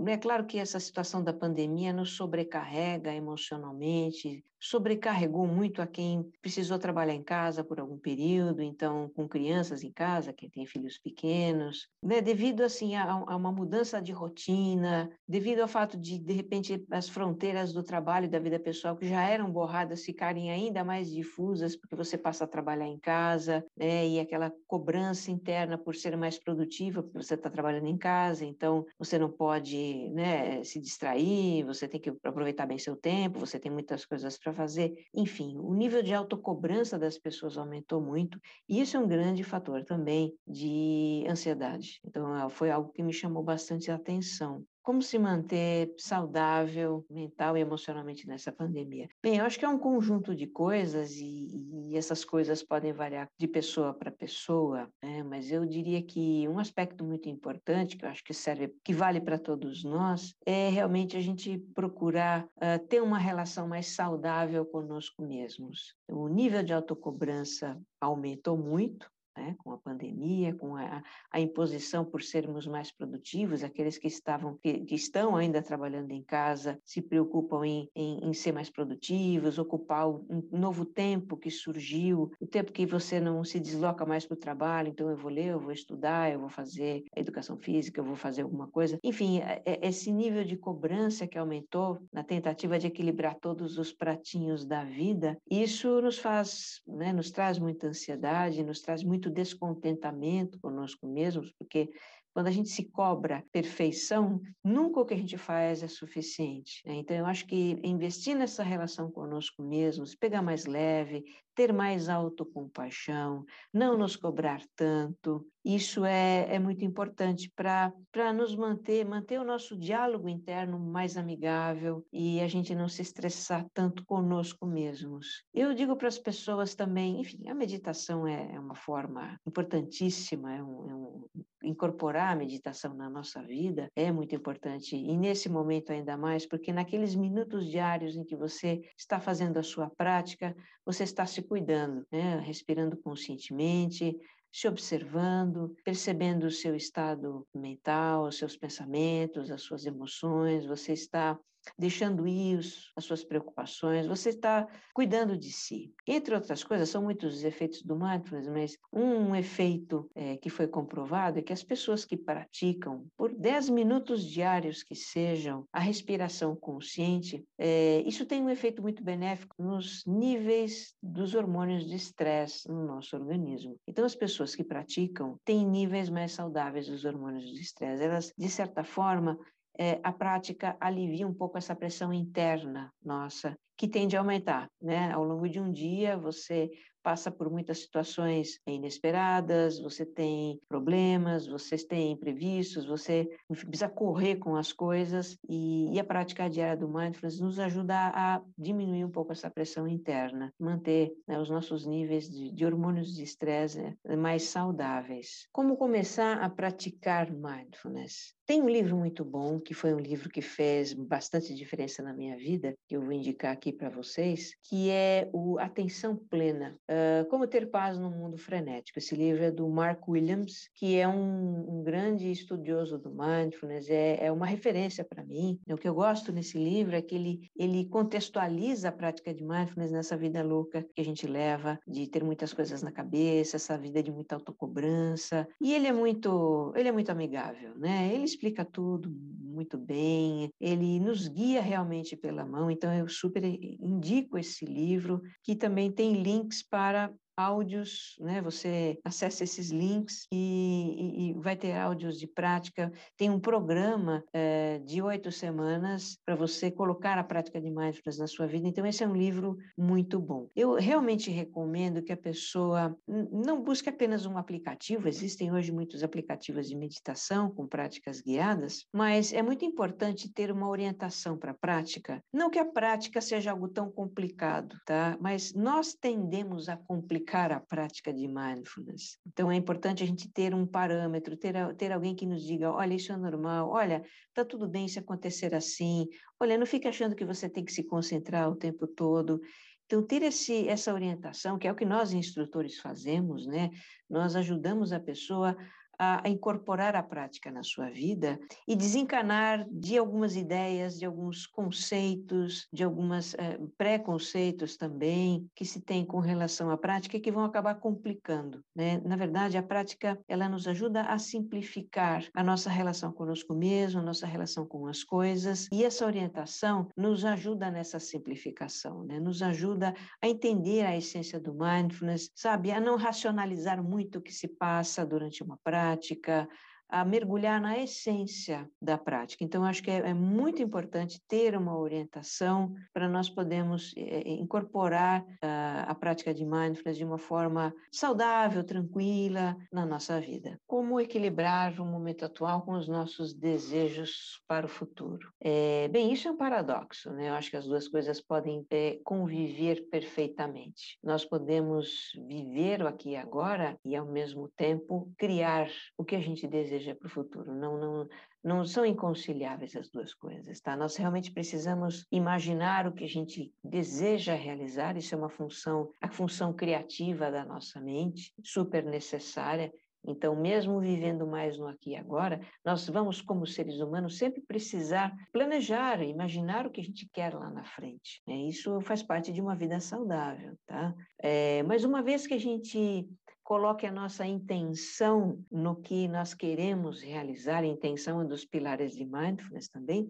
é 0.06 0.16
claro 0.16 0.46
que 0.46 0.58
essa 0.58 0.78
situação 0.78 1.24
da 1.24 1.32
pandemia 1.32 1.92
nos 1.92 2.12
sobrecarrega 2.12 3.12
emocionalmente, 3.14 4.44
sobrecarregou 4.60 5.46
muito 5.46 5.80
a 5.80 5.86
quem 5.86 6.30
precisou 6.42 6.78
trabalhar 6.78 7.14
em 7.14 7.22
casa 7.22 7.64
por 7.64 7.80
algum 7.80 7.98
período, 7.98 8.62
então 8.62 9.10
com 9.14 9.26
crianças 9.26 9.82
em 9.82 9.90
casa, 9.90 10.32
quem 10.32 10.50
tem 10.50 10.66
filhos 10.66 10.98
pequenos, 10.98 11.88
né? 12.02 12.20
devido 12.20 12.62
assim 12.62 12.94
a, 12.94 13.10
a, 13.10 13.36
uma 13.36 13.50
mudança 13.50 14.00
de 14.00 14.12
rotina, 14.12 15.10
devido 15.26 15.60
ao 15.60 15.68
fato 15.68 15.96
de 15.96 16.18
de 16.18 16.32
repente 16.32 16.84
as 16.90 17.08
fronteiras 17.08 17.72
do 17.72 17.82
trabalho 17.82 18.26
e 18.26 18.28
da 18.28 18.38
vida 18.38 18.60
pessoal 18.60 18.96
que 18.96 19.08
já 19.08 19.22
eram 19.22 19.50
borradas 19.50 20.04
ficarem 20.04 20.50
ainda 20.50 20.84
mais 20.84 21.10
difusas 21.10 21.74
porque 21.74 21.96
você 21.96 22.18
passa 22.18 22.44
a 22.44 22.48
trabalhar 22.48 22.86
em 22.86 22.98
casa, 22.98 23.64
né? 23.76 24.06
e 24.06 24.20
aquela 24.20 24.52
cobrança 24.66 25.30
interna 25.30 25.78
por 25.78 25.96
ser 25.96 26.16
mais 26.16 26.38
produtiva 26.38 27.02
porque 27.02 27.22
você 27.22 27.34
está 27.34 27.48
trabalhando 27.48 27.86
em 27.86 27.96
casa, 27.96 28.44
então 28.44 28.84
você 28.98 29.18
não 29.18 29.30
pode 29.30 30.10
né, 30.10 30.62
se 30.64 30.80
distrair, 30.80 31.64
você 31.64 31.88
tem 31.88 32.00
que 32.00 32.12
aproveitar 32.22 32.66
bem 32.66 32.78
seu 32.78 32.96
tempo, 32.96 33.38
você 33.38 33.58
tem 33.58 33.70
muitas 33.70 34.04
coisas 34.04 34.38
para 34.38 34.49
para 34.50 34.54
fazer. 34.54 34.94
Enfim, 35.14 35.56
o 35.58 35.74
nível 35.74 36.02
de 36.02 36.12
autocobrança 36.14 36.98
das 36.98 37.18
pessoas 37.18 37.56
aumentou 37.56 38.00
muito, 38.00 38.38
e 38.68 38.80
isso 38.80 38.96
é 38.96 39.00
um 39.00 39.08
grande 39.08 39.44
fator 39.44 39.84
também 39.84 40.34
de 40.46 41.24
ansiedade. 41.28 42.00
Então, 42.04 42.48
foi 42.50 42.70
algo 42.70 42.92
que 42.92 43.02
me 43.02 43.12
chamou 43.12 43.42
bastante 43.42 43.90
atenção. 43.90 44.64
Como 44.82 45.02
se 45.02 45.18
manter 45.18 45.94
saudável 45.98 47.04
mental 47.10 47.56
e 47.56 47.60
emocionalmente 47.60 48.26
nessa 48.26 48.50
pandemia? 48.50 49.08
Bem, 49.22 49.38
eu 49.38 49.44
acho 49.44 49.58
que 49.58 49.64
é 49.64 49.68
um 49.68 49.78
conjunto 49.78 50.34
de 50.34 50.46
coisas 50.46 51.16
e, 51.16 51.90
e 51.90 51.96
essas 51.96 52.24
coisas 52.24 52.62
podem 52.62 52.92
variar 52.92 53.28
de 53.38 53.46
pessoa 53.46 53.92
para 53.92 54.10
pessoa, 54.10 54.88
né? 55.02 55.22
mas 55.22 55.50
eu 55.50 55.64
diria 55.66 56.02
que 56.02 56.46
um 56.48 56.58
aspecto 56.58 57.04
muito 57.04 57.28
importante, 57.28 57.96
que 57.96 58.04
eu 58.04 58.08
acho 58.08 58.24
que 58.24 58.34
serve, 58.34 58.74
que 58.84 58.92
vale 58.92 59.20
para 59.20 59.38
todos 59.38 59.84
nós, 59.84 60.34
é 60.46 60.68
realmente 60.68 61.16
a 61.16 61.20
gente 61.20 61.58
procurar 61.74 62.44
uh, 62.44 62.86
ter 62.88 63.02
uma 63.02 63.18
relação 63.18 63.68
mais 63.68 63.94
saudável 63.94 64.64
conosco 64.64 65.22
mesmos. 65.22 65.94
O 66.08 66.28
nível 66.28 66.62
de 66.62 66.72
autocobrança 66.72 67.80
aumentou 68.00 68.56
muito, 68.56 69.10
né, 69.40 69.54
com 69.58 69.72
a 69.72 69.78
pandemia, 69.78 70.54
com 70.54 70.76
a, 70.76 71.02
a, 71.32 71.40
imposição 71.40 72.04
por 72.04 72.22
sermos 72.22 72.66
mais 72.66 72.92
produtivos, 72.92 73.64
aqueles 73.64 73.96
que 73.96 74.06
estavam 74.06 74.58
que, 74.62 74.80
que 74.84 74.94
estão 74.94 75.34
ainda 75.34 75.62
trabalhando 75.62 76.10
em 76.10 76.22
casa 76.22 76.78
se 76.84 77.00
preocupam 77.00 77.64
em, 77.64 77.88
em, 77.94 78.28
em 78.28 78.32
ser 78.34 78.52
mais 78.52 78.68
produtivos, 78.68 79.58
ocupar 79.58 80.08
um 80.08 80.46
novo 80.52 80.84
tempo 80.84 81.36
que 81.36 81.50
surgiu, 81.50 82.30
o 82.38 82.46
tempo 82.46 82.70
que 82.70 82.84
você 82.84 83.18
não 83.18 83.42
se 83.42 83.58
desloca 83.58 84.04
mais 84.04 84.26
para 84.26 84.34
o 84.34 84.38
trabalho, 84.38 84.88
então 84.88 85.08
eu 85.08 85.16
vou 85.16 85.30
ler, 85.30 85.46
eu 85.46 85.60
vou 85.60 85.72
estudar, 85.72 86.30
eu 86.30 86.40
vou 86.40 86.50
fazer 86.50 87.04
educação 87.16 87.56
física, 87.56 88.00
eu 88.00 88.04
vou 88.04 88.16
fazer 88.16 88.42
alguma 88.42 88.68
coisa. 88.68 88.98
Enfim, 89.02 89.38
é, 89.38 89.62
é, 89.64 89.88
esse 89.88 90.12
nível 90.12 90.44
de 90.44 90.56
cobrança 90.56 91.26
que 91.26 91.38
aumentou 91.38 91.98
na 92.12 92.22
tentativa 92.22 92.78
de 92.78 92.86
equilibrar 92.86 93.36
todos 93.40 93.78
os 93.78 93.92
pratinhos 93.92 94.66
da 94.66 94.84
vida, 94.84 95.38
isso 95.50 96.00
nos 96.02 96.18
faz, 96.18 96.82
né, 96.86 97.12
nos 97.12 97.30
traz 97.30 97.58
muita 97.58 97.86
ansiedade, 97.86 98.62
nos 98.62 98.80
traz 98.80 99.02
muito 99.02 99.29
descontentamento 99.30 100.58
conosco 100.60 101.06
mesmos, 101.06 101.52
porque 101.58 101.90
quando 102.32 102.46
a 102.46 102.50
gente 102.50 102.68
se 102.68 102.84
cobra 102.84 103.44
perfeição, 103.50 104.40
nunca 104.64 105.00
o 105.00 105.04
que 105.04 105.14
a 105.14 105.16
gente 105.16 105.36
faz 105.36 105.82
é 105.82 105.88
suficiente. 105.88 106.80
Né? 106.86 106.94
Então, 106.94 107.16
eu 107.16 107.26
acho 107.26 107.46
que 107.46 107.80
investir 107.82 108.36
nessa 108.36 108.62
relação 108.62 109.10
conosco 109.10 109.62
mesmos, 109.62 110.14
pegar 110.14 110.40
mais 110.40 110.64
leve, 110.64 111.24
ter 111.60 111.74
mais 111.74 112.08
autocompaixão, 112.08 113.44
não 113.70 113.98
nos 113.98 114.16
cobrar 114.16 114.62
tanto, 114.74 115.46
isso 115.64 116.06
é, 116.06 116.54
é 116.54 116.58
muito 116.58 116.84
importante 116.84 117.52
para 117.54 118.32
nos 118.32 118.56
manter, 118.56 119.04
manter 119.04 119.38
o 119.38 119.44
nosso 119.44 119.76
diálogo 119.76 120.28
interno 120.28 120.78
mais 120.78 121.18
amigável 121.18 122.02
e 122.10 122.40
a 122.40 122.48
gente 122.48 122.74
não 122.74 122.88
se 122.88 123.02
estressar 123.02 123.66
tanto 123.74 124.02
conosco 124.06 124.66
mesmos. 124.66 125.44
Eu 125.52 125.74
digo 125.74 125.96
para 125.96 126.08
as 126.08 126.18
pessoas 126.18 126.74
também, 126.74 127.20
enfim, 127.20 127.46
a 127.48 127.54
meditação 127.54 128.26
é, 128.26 128.54
é 128.54 128.58
uma 128.58 128.74
forma 128.74 129.38
importantíssima, 129.46 130.54
é 130.54 130.62
um, 130.62 130.90
é 130.90 130.94
um, 130.94 131.24
incorporar 131.62 132.32
a 132.32 132.36
meditação 132.36 132.94
na 132.94 133.10
nossa 133.10 133.42
vida 133.42 133.90
é 133.94 134.10
muito 134.10 134.34
importante 134.34 134.96
e 134.96 135.16
nesse 135.16 135.48
momento 135.50 135.92
ainda 135.92 136.16
mais, 136.16 136.46
porque 136.46 136.72
naqueles 136.72 137.14
minutos 137.14 137.66
diários 137.70 138.16
em 138.16 138.24
que 138.24 138.34
você 138.34 138.80
está 138.96 139.20
fazendo 139.20 139.58
a 139.58 139.62
sua 139.62 139.90
prática, 139.90 140.56
você 140.86 141.04
está 141.04 141.26
se 141.26 141.42
cuidando, 141.50 142.06
né? 142.12 142.38
respirando 142.38 142.96
conscientemente, 142.96 144.16
se 144.52 144.68
observando, 144.68 145.74
percebendo 145.84 146.46
o 146.46 146.50
seu 146.50 146.76
estado 146.76 147.44
mental, 147.52 148.28
os 148.28 148.38
seus 148.38 148.56
pensamentos, 148.56 149.50
as 149.50 149.60
suas 149.60 149.84
emoções, 149.84 150.64
você 150.64 150.92
está 150.92 151.36
deixando 151.78 152.26
ir 152.26 152.60
as 152.96 153.04
suas 153.04 153.24
preocupações, 153.24 154.06
você 154.06 154.30
está 154.30 154.66
cuidando 154.94 155.36
de 155.36 155.50
si. 155.52 155.92
Entre 156.06 156.34
outras 156.34 156.64
coisas, 156.64 156.88
são 156.88 157.02
muitos 157.02 157.36
os 157.36 157.44
efeitos 157.44 157.82
do 157.82 157.96
mindfulness, 157.96 158.48
mas 158.48 158.76
um 158.92 159.34
efeito 159.34 160.10
é, 160.14 160.36
que 160.36 160.50
foi 160.50 160.66
comprovado 160.66 161.38
é 161.38 161.42
que 161.42 161.52
as 161.52 161.62
pessoas 161.62 162.04
que 162.04 162.16
praticam, 162.16 163.06
por 163.16 163.32
10 163.32 163.70
minutos 163.70 164.24
diários 164.24 164.82
que 164.82 164.94
sejam, 164.94 165.64
a 165.72 165.80
respiração 165.80 166.56
consciente, 166.56 167.44
é, 167.58 168.02
isso 168.06 168.26
tem 168.26 168.42
um 168.42 168.50
efeito 168.50 168.82
muito 168.82 169.02
benéfico 169.02 169.62
nos 169.62 170.04
níveis 170.06 170.94
dos 171.02 171.34
hormônios 171.34 171.86
de 171.86 171.96
estresse 171.96 172.68
no 172.68 172.86
nosso 172.86 173.16
organismo. 173.16 173.76
Então, 173.86 174.04
as 174.04 174.14
pessoas 174.14 174.54
que 174.54 174.64
praticam 174.64 175.36
têm 175.44 175.66
níveis 175.66 176.08
mais 176.08 176.32
saudáveis 176.32 176.88
dos 176.88 177.04
hormônios 177.04 177.44
de 177.44 177.60
estresse. 177.60 178.02
Elas, 178.02 178.32
de 178.36 178.48
certa 178.48 178.84
forma, 178.84 179.38
é, 179.80 179.98
a 180.04 180.12
prática 180.12 180.76
alivia 180.78 181.26
um 181.26 181.32
pouco 181.32 181.56
essa 181.56 181.74
pressão 181.74 182.12
interna 182.12 182.92
nossa, 183.02 183.56
que 183.80 183.88
tende 183.88 184.14
a 184.14 184.20
aumentar. 184.20 184.70
Né? 184.78 185.10
Ao 185.10 185.24
longo 185.24 185.48
de 185.48 185.58
um 185.58 185.72
dia, 185.72 186.14
você 186.14 186.70
passa 187.02 187.30
por 187.30 187.50
muitas 187.50 187.78
situações 187.78 188.60
inesperadas, 188.66 189.80
você 189.80 190.04
tem 190.04 190.60
problemas, 190.68 191.46
você 191.46 191.76
tem 191.78 192.12
imprevistos, 192.12 192.86
você 192.86 193.26
precisa 193.48 193.88
correr 193.88 194.36
com 194.36 194.54
as 194.54 194.70
coisas 194.70 195.38
e, 195.48 195.94
e, 195.94 195.98
a 195.98 196.04
prática 196.04 196.48
diária 196.48 196.76
do 196.76 196.88
mindfulness 196.88 197.40
nos 197.40 197.58
ajuda 197.58 197.94
a 198.14 198.42
diminuir 198.58 199.04
um 199.04 199.10
pouco 199.10 199.32
essa 199.32 199.50
pressão 199.50 199.88
interna, 199.88 200.52
manter 200.58 201.12
né, 201.26 201.40
os 201.40 201.48
nossos 201.48 201.86
níveis 201.86 202.28
de, 202.28 202.52
de 202.52 202.64
hormônios 202.66 203.14
de 203.14 203.22
estresse 203.22 203.80
né, 204.04 204.16
mais 204.16 204.42
saudáveis. 204.44 205.48
Como 205.52 205.76
começar 205.76 206.38
a 206.38 206.50
praticar 206.50 207.30
mindfulness? 207.32 208.34
Tem 208.46 208.60
um 208.60 208.68
livro 208.68 208.96
muito 208.96 209.24
bom, 209.24 209.60
que 209.60 209.72
foi 209.72 209.94
um 209.94 209.98
livro 209.98 210.28
que 210.28 210.42
fez 210.42 210.92
bastante 210.92 211.54
diferença 211.54 212.02
na 212.02 212.12
minha 212.12 212.36
vida, 212.36 212.74
que 212.88 212.96
eu 212.96 213.02
vou 213.02 213.12
indicar 213.12 213.52
aqui 213.52 213.69
para 213.72 213.88
vocês, 213.88 214.54
que 214.68 214.90
é 214.90 215.28
o 215.32 215.58
Atenção 215.58 216.16
Plena, 216.16 216.76
uh, 216.90 217.28
Como 217.28 217.46
Ter 217.46 217.70
Paz 217.70 217.98
no 217.98 218.10
Mundo 218.10 218.36
Frenético. 218.36 218.98
Esse 218.98 219.14
livro 219.14 219.42
é 219.42 219.50
do 219.50 219.68
Mark 219.68 220.06
Williams, 220.08 220.68
que 220.74 220.96
é 220.96 221.06
um, 221.08 221.78
um 221.78 221.82
grande 221.82 222.30
estudioso 222.30 222.98
do 222.98 223.10
mindfulness, 223.10 223.88
é, 223.88 224.26
é 224.26 224.32
uma 224.32 224.46
referência 224.46 225.04
para 225.04 225.24
mim. 225.24 225.58
O 225.68 225.76
que 225.76 225.88
eu 225.88 225.94
gosto 225.94 226.32
nesse 226.32 226.58
livro 226.58 226.94
é 226.94 227.02
que 227.02 227.14
ele, 227.14 227.50
ele 227.56 227.86
contextualiza 227.86 228.88
a 228.88 228.92
prática 228.92 229.34
de 229.34 229.44
mindfulness 229.44 229.92
nessa 229.92 230.16
vida 230.16 230.42
louca 230.42 230.86
que 230.94 231.00
a 231.00 231.04
gente 231.04 231.26
leva, 231.26 231.78
de 231.86 232.08
ter 232.08 232.24
muitas 232.24 232.52
coisas 232.52 232.82
na 232.82 232.92
cabeça, 232.92 233.56
essa 233.56 233.76
vida 233.76 234.02
de 234.02 234.10
muita 234.10 234.34
autocobrança, 234.34 235.46
e 235.60 235.72
ele 235.74 235.86
é 235.86 235.92
muito, 235.92 236.72
ele 236.76 236.88
é 236.88 236.92
muito 236.92 237.10
amigável, 237.10 237.74
né? 237.76 238.12
Ele 238.12 238.24
explica 238.24 238.64
tudo 238.64 239.10
muito 239.10 239.76
bem, 239.76 240.50
ele 240.60 240.98
nos 241.00 241.28
guia 241.28 241.60
realmente 241.60 242.16
pela 242.16 242.46
mão, 242.46 242.70
então 242.70 242.92
eu 242.94 243.08
super 243.08 243.44
indico 243.80 244.38
esse 244.38 244.64
livro, 244.64 245.20
que 245.42 245.54
também 245.54 245.90
tem 245.90 246.22
links 246.22 246.62
para 246.62 247.12
áudios, 247.40 248.16
né? 248.20 248.42
Você 248.42 248.98
acessa 249.04 249.44
esses 249.44 249.70
links 249.70 250.26
e, 250.32 250.96
e, 250.98 251.30
e 251.30 251.32
vai 251.34 251.56
ter 251.56 251.72
áudios 251.72 252.18
de 252.18 252.26
prática. 252.26 252.92
Tem 253.16 253.30
um 253.30 253.40
programa 253.40 254.22
é, 254.32 254.78
de 254.80 255.00
oito 255.00 255.32
semanas 255.32 256.18
para 256.24 256.36
você 256.36 256.70
colocar 256.70 257.18
a 257.18 257.24
prática 257.24 257.60
de 257.60 257.70
mindfulness 257.70 258.18
na 258.18 258.26
sua 258.26 258.46
vida. 258.46 258.68
Então, 258.68 258.84
esse 258.84 259.02
é 259.02 259.08
um 259.08 259.16
livro 259.16 259.56
muito 259.76 260.20
bom. 260.20 260.48
Eu 260.54 260.74
realmente 260.74 261.30
recomendo 261.30 262.02
que 262.02 262.12
a 262.12 262.16
pessoa 262.16 262.96
não 263.06 263.62
busque 263.62 263.88
apenas 263.88 264.26
um 264.26 264.36
aplicativo, 264.36 265.08
existem 265.08 265.52
hoje 265.52 265.72
muitos 265.72 266.02
aplicativos 266.02 266.68
de 266.68 266.76
meditação 266.76 267.50
com 267.50 267.66
práticas 267.66 268.20
guiadas, 268.20 268.84
mas 268.92 269.32
é 269.32 269.42
muito 269.42 269.64
importante 269.64 270.32
ter 270.32 270.50
uma 270.50 270.68
orientação 270.68 271.38
para 271.38 271.52
a 271.52 271.58
prática. 271.58 272.22
Não 272.32 272.50
que 272.50 272.58
a 272.58 272.64
prática 272.64 273.20
seja 273.20 273.50
algo 273.50 273.68
tão 273.68 273.90
complicado, 273.90 274.76
tá? 274.84 275.16
Mas 275.20 275.54
nós 275.54 275.94
tendemos 275.94 276.68
a 276.68 276.76
complicar 276.76 277.29
aplicar 277.30 277.52
a 277.52 277.60
prática 277.60 278.12
de 278.12 278.26
mindfulness. 278.26 279.18
Então, 279.26 279.50
é 279.50 279.56
importante 279.56 280.02
a 280.02 280.06
gente 280.06 280.28
ter 280.30 280.52
um 280.52 280.66
parâmetro, 280.66 281.36
ter, 281.36 281.54
ter 281.76 281.92
alguém 281.92 282.14
que 282.14 282.26
nos 282.26 282.42
diga: 282.42 282.72
olha, 282.72 282.94
isso 282.94 283.12
é 283.12 283.16
normal, 283.16 283.70
olha, 283.70 284.02
está 284.28 284.44
tudo 284.44 284.68
bem 284.68 284.88
se 284.88 284.98
acontecer 284.98 285.54
assim, 285.54 286.08
olha, 286.40 286.58
não 286.58 286.66
fique 286.66 286.88
achando 286.88 287.14
que 287.14 287.24
você 287.24 287.48
tem 287.48 287.64
que 287.64 287.72
se 287.72 287.84
concentrar 287.84 288.50
o 288.50 288.56
tempo 288.56 288.86
todo. 288.86 289.40
Então, 289.86 290.04
ter 290.04 290.22
esse, 290.22 290.68
essa 290.68 290.92
orientação, 290.92 291.58
que 291.58 291.66
é 291.66 291.72
o 291.72 291.74
que 291.74 291.84
nós 291.84 292.12
instrutores 292.12 292.78
fazemos, 292.78 293.46
né? 293.46 293.70
Nós 294.08 294.36
ajudamos 294.36 294.92
a 294.92 295.00
pessoa 295.00 295.56
a, 296.00 296.26
incorporar 296.26 296.96
a 296.96 297.02
prática 297.02 297.50
na 297.50 297.62
sua 297.62 297.90
vida 297.90 298.40
e 298.66 298.74
desencanar 298.74 299.66
de 299.70 299.98
algumas 299.98 300.34
ideias, 300.34 300.98
de 300.98 301.04
alguns 301.04 301.46
conceitos, 301.46 302.66
de 302.72 302.82
alguns 302.82 303.34
é, 303.34 303.58
preconceitos 303.76 304.78
também 304.78 305.46
que 305.54 305.64
se 305.66 305.82
tem 305.82 306.04
com 306.04 306.18
relação 306.18 306.70
à 306.70 306.78
prática 306.78 307.18
e 307.18 307.20
que 307.20 307.30
vão 307.30 307.44
acabar 307.44 307.74
complicando. 307.74 308.64
Né? 308.74 308.98
Na 309.04 309.14
verdade, 309.14 309.58
a 309.58 309.62
prática 309.62 310.18
ela 310.26 310.48
nos 310.48 310.66
ajuda 310.66 311.02
a 311.02 311.18
simplificar 311.18 312.24
a 312.34 312.42
nossa 312.42 312.70
relação 312.70 313.12
conosco 313.12 313.54
mesmo, 313.54 314.00
a 314.00 314.04
nossa 314.04 314.26
relação 314.26 314.64
com 314.64 314.86
as 314.86 315.04
coisas 315.04 315.68
e 315.70 315.84
essa 315.84 316.06
orientação 316.06 316.88
nos 316.96 317.26
ajuda 317.26 317.70
nessa 317.70 317.98
simplificação, 317.98 319.04
né? 319.04 319.20
nos 319.20 319.42
ajuda 319.42 319.94
a 320.22 320.26
entender 320.26 320.86
a 320.86 320.96
essência 320.96 321.38
do 321.38 321.52
mindfulness, 321.52 322.30
sabe, 322.34 322.72
a 322.72 322.80
não 322.80 322.96
racionalizar 322.96 323.82
muito 323.82 324.18
o 324.18 324.22
que 324.22 324.32
se 324.32 324.48
passa 324.48 325.04
durante 325.04 325.42
uma 325.42 325.58
prática, 325.62 325.89
prática, 325.90 326.48
a 326.90 327.04
mergulhar 327.04 327.60
na 327.60 327.78
essência 327.78 328.68
da 328.80 328.98
prática. 328.98 329.44
Então, 329.44 329.64
acho 329.64 329.82
que 329.82 329.90
é, 329.90 329.98
é 329.98 330.14
muito 330.14 330.62
importante 330.62 331.20
ter 331.28 331.56
uma 331.56 331.78
orientação 331.78 332.74
para 332.92 333.08
nós 333.08 333.30
podermos 333.30 333.94
é, 333.96 334.28
incorporar 334.28 335.22
uh, 335.22 335.86
a 335.86 335.94
prática 335.94 336.34
de 336.34 336.44
mindfulness 336.44 336.96
de 336.96 337.04
uma 337.04 337.18
forma 337.18 337.72
saudável, 337.92 338.64
tranquila 338.64 339.56
na 339.72 339.86
nossa 339.86 340.20
vida. 340.20 340.58
Como 340.66 341.00
equilibrar 341.00 341.80
o 341.80 341.84
momento 341.84 342.24
atual 342.24 342.62
com 342.62 342.72
os 342.72 342.88
nossos 342.88 343.32
desejos 343.32 344.42
para 344.48 344.66
o 344.66 344.68
futuro? 344.68 345.32
É, 345.40 345.88
bem, 345.88 346.12
isso 346.12 346.28
é 346.28 346.30
um 346.30 346.36
paradoxo, 346.36 347.10
né? 347.12 347.28
Eu 347.28 347.34
acho 347.34 347.50
que 347.50 347.56
as 347.56 347.66
duas 347.66 347.86
coisas 347.86 348.20
podem 348.20 348.66
é, 348.70 348.98
conviver 349.04 349.88
perfeitamente. 349.90 350.98
Nós 351.02 351.24
podemos 351.24 352.12
viver 352.26 352.82
o 352.82 352.88
aqui 352.88 353.10
e 353.10 353.16
agora 353.16 353.78
e, 353.84 353.94
ao 353.96 354.06
mesmo 354.06 354.48
tempo, 354.56 355.10
criar 355.16 355.68
o 355.96 356.04
que 356.04 356.16
a 356.16 356.20
gente 356.20 356.46
deseja 356.46 356.79
para 356.94 357.06
o 357.06 357.10
futuro. 357.10 357.54
Não, 357.54 357.78
não, 357.78 358.08
não 358.42 358.64
são 358.64 358.84
inconciliáveis 358.84 359.76
as 359.76 359.90
duas 359.90 360.14
coisas, 360.14 360.60
tá? 360.60 360.76
Nós 360.76 360.96
realmente 360.96 361.30
precisamos 361.30 362.06
imaginar 362.10 362.86
o 362.86 362.92
que 362.92 363.04
a 363.04 363.08
gente 363.08 363.52
deseja 363.62 364.34
realizar, 364.34 364.96
isso 364.96 365.14
é 365.14 365.18
uma 365.18 365.30
função, 365.30 365.92
a 366.00 366.10
função 366.10 366.52
criativa 366.52 367.30
da 367.30 367.44
nossa 367.44 367.80
mente, 367.80 368.32
super 368.42 368.84
necessária, 368.84 369.72
então, 370.04 370.34
mesmo 370.34 370.80
vivendo 370.80 371.26
mais 371.26 371.58
no 371.58 371.66
aqui 371.66 371.90
e 371.90 371.96
agora, 371.96 372.40
nós 372.64 372.88
vamos, 372.88 373.20
como 373.20 373.46
seres 373.46 373.80
humanos, 373.80 374.16
sempre 374.16 374.40
precisar 374.40 375.14
planejar, 375.32 376.02
imaginar 376.02 376.66
o 376.66 376.70
que 376.70 376.80
a 376.80 376.84
gente 376.84 377.08
quer 377.12 377.34
lá 377.34 377.50
na 377.50 377.64
frente. 377.64 378.22
Né? 378.26 378.34
Isso 378.48 378.80
faz 378.80 379.02
parte 379.02 379.30
de 379.32 379.40
uma 379.40 379.54
vida 379.54 379.78
saudável, 379.78 380.56
tá? 380.66 380.94
É, 381.18 381.62
mas 381.64 381.84
uma 381.84 382.02
vez 382.02 382.26
que 382.26 382.34
a 382.34 382.38
gente 382.38 383.06
coloque 383.50 383.84
a 383.84 383.90
nossa 383.90 384.24
intenção 384.24 385.44
no 385.50 385.74
que 385.74 386.06
nós 386.06 386.32
queremos 386.32 387.02
realizar, 387.02 387.64
a 387.64 387.66
intenção 387.66 388.20
é 388.20 388.24
um 388.24 388.28
dos 388.28 388.44
pilares 388.44 388.94
de 388.94 389.04
mindfulness 389.04 389.68
também, 389.68 390.08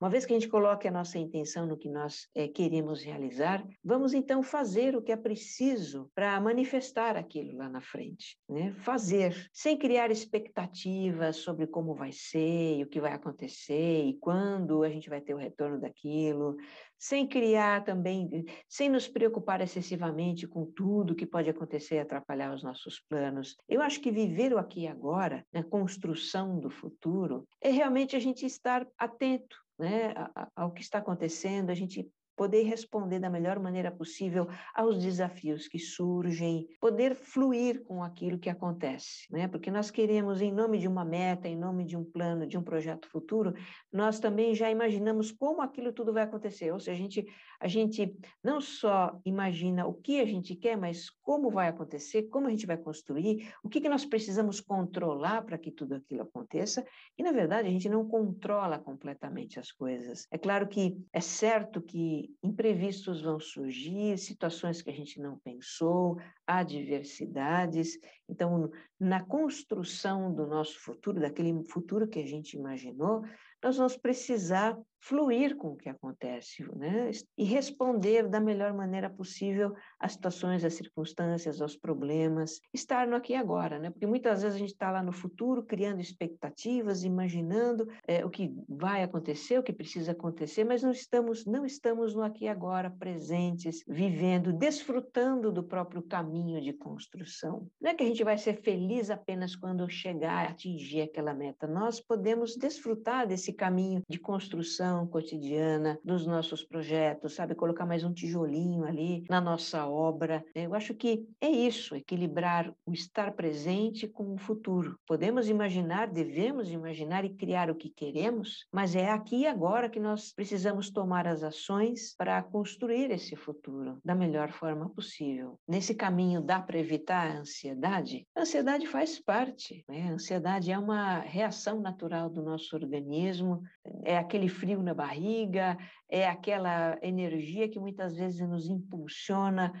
uma 0.00 0.10
vez 0.10 0.26
que 0.26 0.32
a 0.32 0.36
gente 0.36 0.48
coloque 0.48 0.88
a 0.88 0.90
nossa 0.90 1.16
intenção 1.16 1.66
no 1.66 1.76
que 1.76 1.88
nós 1.88 2.26
é, 2.34 2.48
queremos 2.48 3.00
realizar, 3.00 3.62
vamos 3.84 4.14
então 4.14 4.42
fazer 4.42 4.96
o 4.96 5.02
que 5.02 5.12
é 5.12 5.16
preciso 5.16 6.10
para 6.14 6.40
manifestar 6.40 7.16
aquilo 7.16 7.56
lá 7.58 7.68
na 7.68 7.82
frente. 7.82 8.38
Né? 8.48 8.72
Fazer, 8.78 9.36
sem 9.52 9.78
criar 9.78 10.10
expectativas 10.10 11.36
sobre 11.36 11.66
como 11.66 11.94
vai 11.94 12.10
ser, 12.12 12.78
e 12.78 12.82
o 12.82 12.88
que 12.88 12.98
vai 12.98 13.12
acontecer 13.12 14.06
e 14.06 14.14
quando 14.18 14.82
a 14.82 14.88
gente 14.88 15.10
vai 15.10 15.20
ter 15.20 15.34
o 15.34 15.38
retorno 15.38 15.78
daquilo, 15.78 16.56
sem 17.00 17.26
criar 17.26 17.82
também, 17.82 18.44
sem 18.68 18.90
nos 18.90 19.08
preocupar 19.08 19.62
excessivamente 19.62 20.46
com 20.46 20.66
tudo 20.66 21.14
que 21.14 21.24
pode 21.24 21.48
acontecer 21.48 21.94
e 21.94 22.00
atrapalhar 22.00 22.52
os 22.52 22.62
nossos 22.62 23.00
planos. 23.00 23.56
Eu 23.66 23.80
acho 23.80 24.00
que 24.00 24.10
viver 24.10 24.52
o 24.52 24.58
aqui 24.58 24.82
e 24.82 24.86
agora, 24.86 25.42
na 25.50 25.64
construção 25.64 26.60
do 26.60 26.68
futuro, 26.68 27.48
é 27.58 27.70
realmente 27.70 28.14
a 28.14 28.20
gente 28.20 28.44
estar 28.44 28.86
atento 28.98 29.56
né, 29.78 30.12
ao 30.54 30.72
que 30.72 30.82
está 30.82 30.98
acontecendo, 30.98 31.70
a 31.70 31.74
gente 31.74 32.06
poder 32.40 32.62
responder 32.62 33.18
da 33.18 33.28
melhor 33.28 33.58
maneira 33.58 33.90
possível 33.90 34.48
aos 34.74 35.02
desafios 35.02 35.68
que 35.68 35.78
surgem, 35.78 36.66
poder 36.80 37.14
fluir 37.14 37.84
com 37.84 38.02
aquilo 38.02 38.38
que 38.38 38.48
acontece, 38.48 39.26
né? 39.30 39.46
Porque 39.46 39.70
nós 39.70 39.90
queremos, 39.90 40.40
em 40.40 40.50
nome 40.50 40.78
de 40.78 40.88
uma 40.88 41.04
meta, 41.04 41.46
em 41.46 41.54
nome 41.54 41.84
de 41.84 41.98
um 41.98 42.02
plano, 42.02 42.46
de 42.46 42.56
um 42.56 42.62
projeto 42.62 43.06
futuro, 43.10 43.52
nós 43.92 44.18
também 44.18 44.54
já 44.54 44.70
imaginamos 44.70 45.30
como 45.30 45.60
aquilo 45.60 45.92
tudo 45.92 46.14
vai 46.14 46.22
acontecer. 46.22 46.72
Ou 46.72 46.80
seja, 46.80 46.92
a 46.92 47.02
gente, 47.02 47.26
a 47.60 47.68
gente 47.68 48.16
não 48.42 48.58
só 48.58 49.20
imagina 49.22 49.86
o 49.86 49.92
que 49.92 50.18
a 50.18 50.24
gente 50.24 50.56
quer, 50.56 50.78
mas 50.78 51.10
como 51.10 51.50
vai 51.50 51.68
acontecer, 51.68 52.22
como 52.30 52.46
a 52.46 52.50
gente 52.50 52.64
vai 52.64 52.78
construir, 52.78 53.52
o 53.62 53.68
que, 53.68 53.82
que 53.82 53.88
nós 53.88 54.06
precisamos 54.06 54.62
controlar 54.62 55.42
para 55.42 55.58
que 55.58 55.70
tudo 55.70 55.94
aquilo 55.94 56.22
aconteça. 56.22 56.86
E, 57.18 57.22
na 57.22 57.32
verdade, 57.32 57.68
a 57.68 57.70
gente 57.70 57.90
não 57.90 58.08
controla 58.08 58.78
completamente 58.78 59.60
as 59.60 59.70
coisas. 59.70 60.26
É 60.30 60.38
claro 60.38 60.66
que 60.66 60.96
é 61.12 61.20
certo 61.20 61.82
que 61.82 62.29
imprevistos 62.42 63.22
vão 63.22 63.38
surgir, 63.38 64.18
situações 64.18 64.82
que 64.82 64.90
a 64.90 64.94
gente 64.94 65.20
não 65.20 65.38
pensou, 65.38 66.18
adversidades. 66.46 67.98
Então, 68.28 68.70
na 68.98 69.22
construção 69.24 70.32
do 70.34 70.46
nosso 70.46 70.78
futuro, 70.80 71.20
daquele 71.20 71.64
futuro 71.64 72.08
que 72.08 72.18
a 72.18 72.26
gente 72.26 72.56
imaginou, 72.56 73.22
nós 73.62 73.76
vamos 73.76 73.96
precisar 73.96 74.78
fluir 75.00 75.56
com 75.56 75.68
o 75.68 75.76
que 75.76 75.88
acontece, 75.88 76.62
né? 76.76 77.10
E 77.36 77.44
responder 77.44 78.28
da 78.28 78.38
melhor 78.38 78.72
maneira 78.74 79.08
possível 79.08 79.74
às 79.98 80.12
situações, 80.12 80.64
às 80.64 80.74
circunstâncias, 80.74 81.60
aos 81.60 81.76
problemas, 81.76 82.60
estar 82.72 83.06
no 83.06 83.16
aqui 83.16 83.32
e 83.32 83.36
agora, 83.36 83.78
né? 83.78 83.90
Porque 83.90 84.06
muitas 84.06 84.42
vezes 84.42 84.56
a 84.56 84.58
gente 84.58 84.72
está 84.72 84.90
lá 84.90 85.02
no 85.02 85.12
futuro 85.12 85.62
criando 85.62 86.00
expectativas, 86.00 87.02
imaginando 87.02 87.88
é, 88.06 88.24
o 88.24 88.30
que 88.30 88.54
vai 88.68 89.02
acontecer, 89.02 89.58
o 89.58 89.62
que 89.62 89.72
precisa 89.72 90.12
acontecer, 90.12 90.64
mas 90.64 90.82
não 90.82 90.90
estamos, 90.90 91.46
não 91.46 91.64
estamos 91.64 92.14
no 92.14 92.22
aqui 92.22 92.44
e 92.44 92.48
agora, 92.48 92.90
presentes, 92.90 93.82
vivendo, 93.88 94.52
desfrutando 94.52 95.50
do 95.50 95.62
próprio 95.62 96.02
caminho 96.02 96.60
de 96.60 96.72
construção. 96.72 97.66
Não 97.80 97.90
é 97.90 97.94
que 97.94 98.02
a 98.02 98.06
gente 98.06 98.22
vai 98.22 98.36
ser 98.36 98.60
feliz 98.62 99.10
apenas 99.10 99.56
quando 99.56 99.88
chegar 99.88 100.50
atingir 100.50 101.02
aquela 101.02 101.32
meta. 101.32 101.66
Nós 101.66 102.00
podemos 102.00 102.56
desfrutar 102.56 103.26
desse 103.26 103.52
caminho 103.52 104.02
de 104.08 104.18
construção 104.18 104.89
cotidiana 105.06 105.98
dos 106.04 106.26
nossos 106.26 106.64
projetos, 106.64 107.34
sabe? 107.34 107.54
Colocar 107.54 107.86
mais 107.86 108.04
um 108.04 108.12
tijolinho 108.12 108.84
ali 108.84 109.24
na 109.28 109.40
nossa 109.40 109.86
obra. 109.86 110.44
Eu 110.54 110.74
acho 110.74 110.94
que 110.94 111.26
é 111.40 111.48
isso, 111.48 111.94
equilibrar 111.94 112.72
o 112.86 112.92
estar 112.92 113.32
presente 113.32 114.06
com 114.06 114.34
o 114.34 114.38
futuro. 114.38 114.98
Podemos 115.06 115.48
imaginar, 115.48 116.08
devemos 116.08 116.70
imaginar 116.70 117.24
e 117.24 117.34
criar 117.34 117.70
o 117.70 117.74
que 117.74 117.90
queremos, 117.90 118.66
mas 118.72 118.94
é 118.94 119.10
aqui 119.10 119.40
e 119.40 119.46
agora 119.46 119.88
que 119.88 120.00
nós 120.00 120.32
precisamos 120.32 120.90
tomar 120.90 121.26
as 121.26 121.42
ações 121.42 122.14
para 122.16 122.42
construir 122.42 123.10
esse 123.10 123.36
futuro 123.36 123.98
da 124.04 124.14
melhor 124.14 124.50
forma 124.52 124.88
possível. 124.88 125.58
Nesse 125.66 125.94
caminho 125.94 126.40
dá 126.40 126.60
para 126.60 126.78
evitar 126.78 127.26
a 127.26 127.38
ansiedade? 127.38 128.26
A 128.34 128.40
ansiedade 128.40 128.86
faz 128.86 129.18
parte, 129.18 129.84
né? 129.88 130.08
A 130.08 130.12
ansiedade 130.12 130.70
é 130.70 130.78
uma 130.78 131.20
reação 131.20 131.80
natural 131.80 132.28
do 132.28 132.42
nosso 132.42 132.74
organismo, 132.74 133.62
é 134.04 134.16
aquele 134.16 134.48
frio 134.48 134.79
frio 134.80 134.82
na 134.82 134.94
barriga, 134.94 135.78
é 136.08 136.28
aquela 136.28 136.98
energia 137.02 137.68
que 137.68 137.78
muitas 137.78 138.16
vezes 138.16 138.40
nos 138.40 138.68
impulsiona 138.68 139.72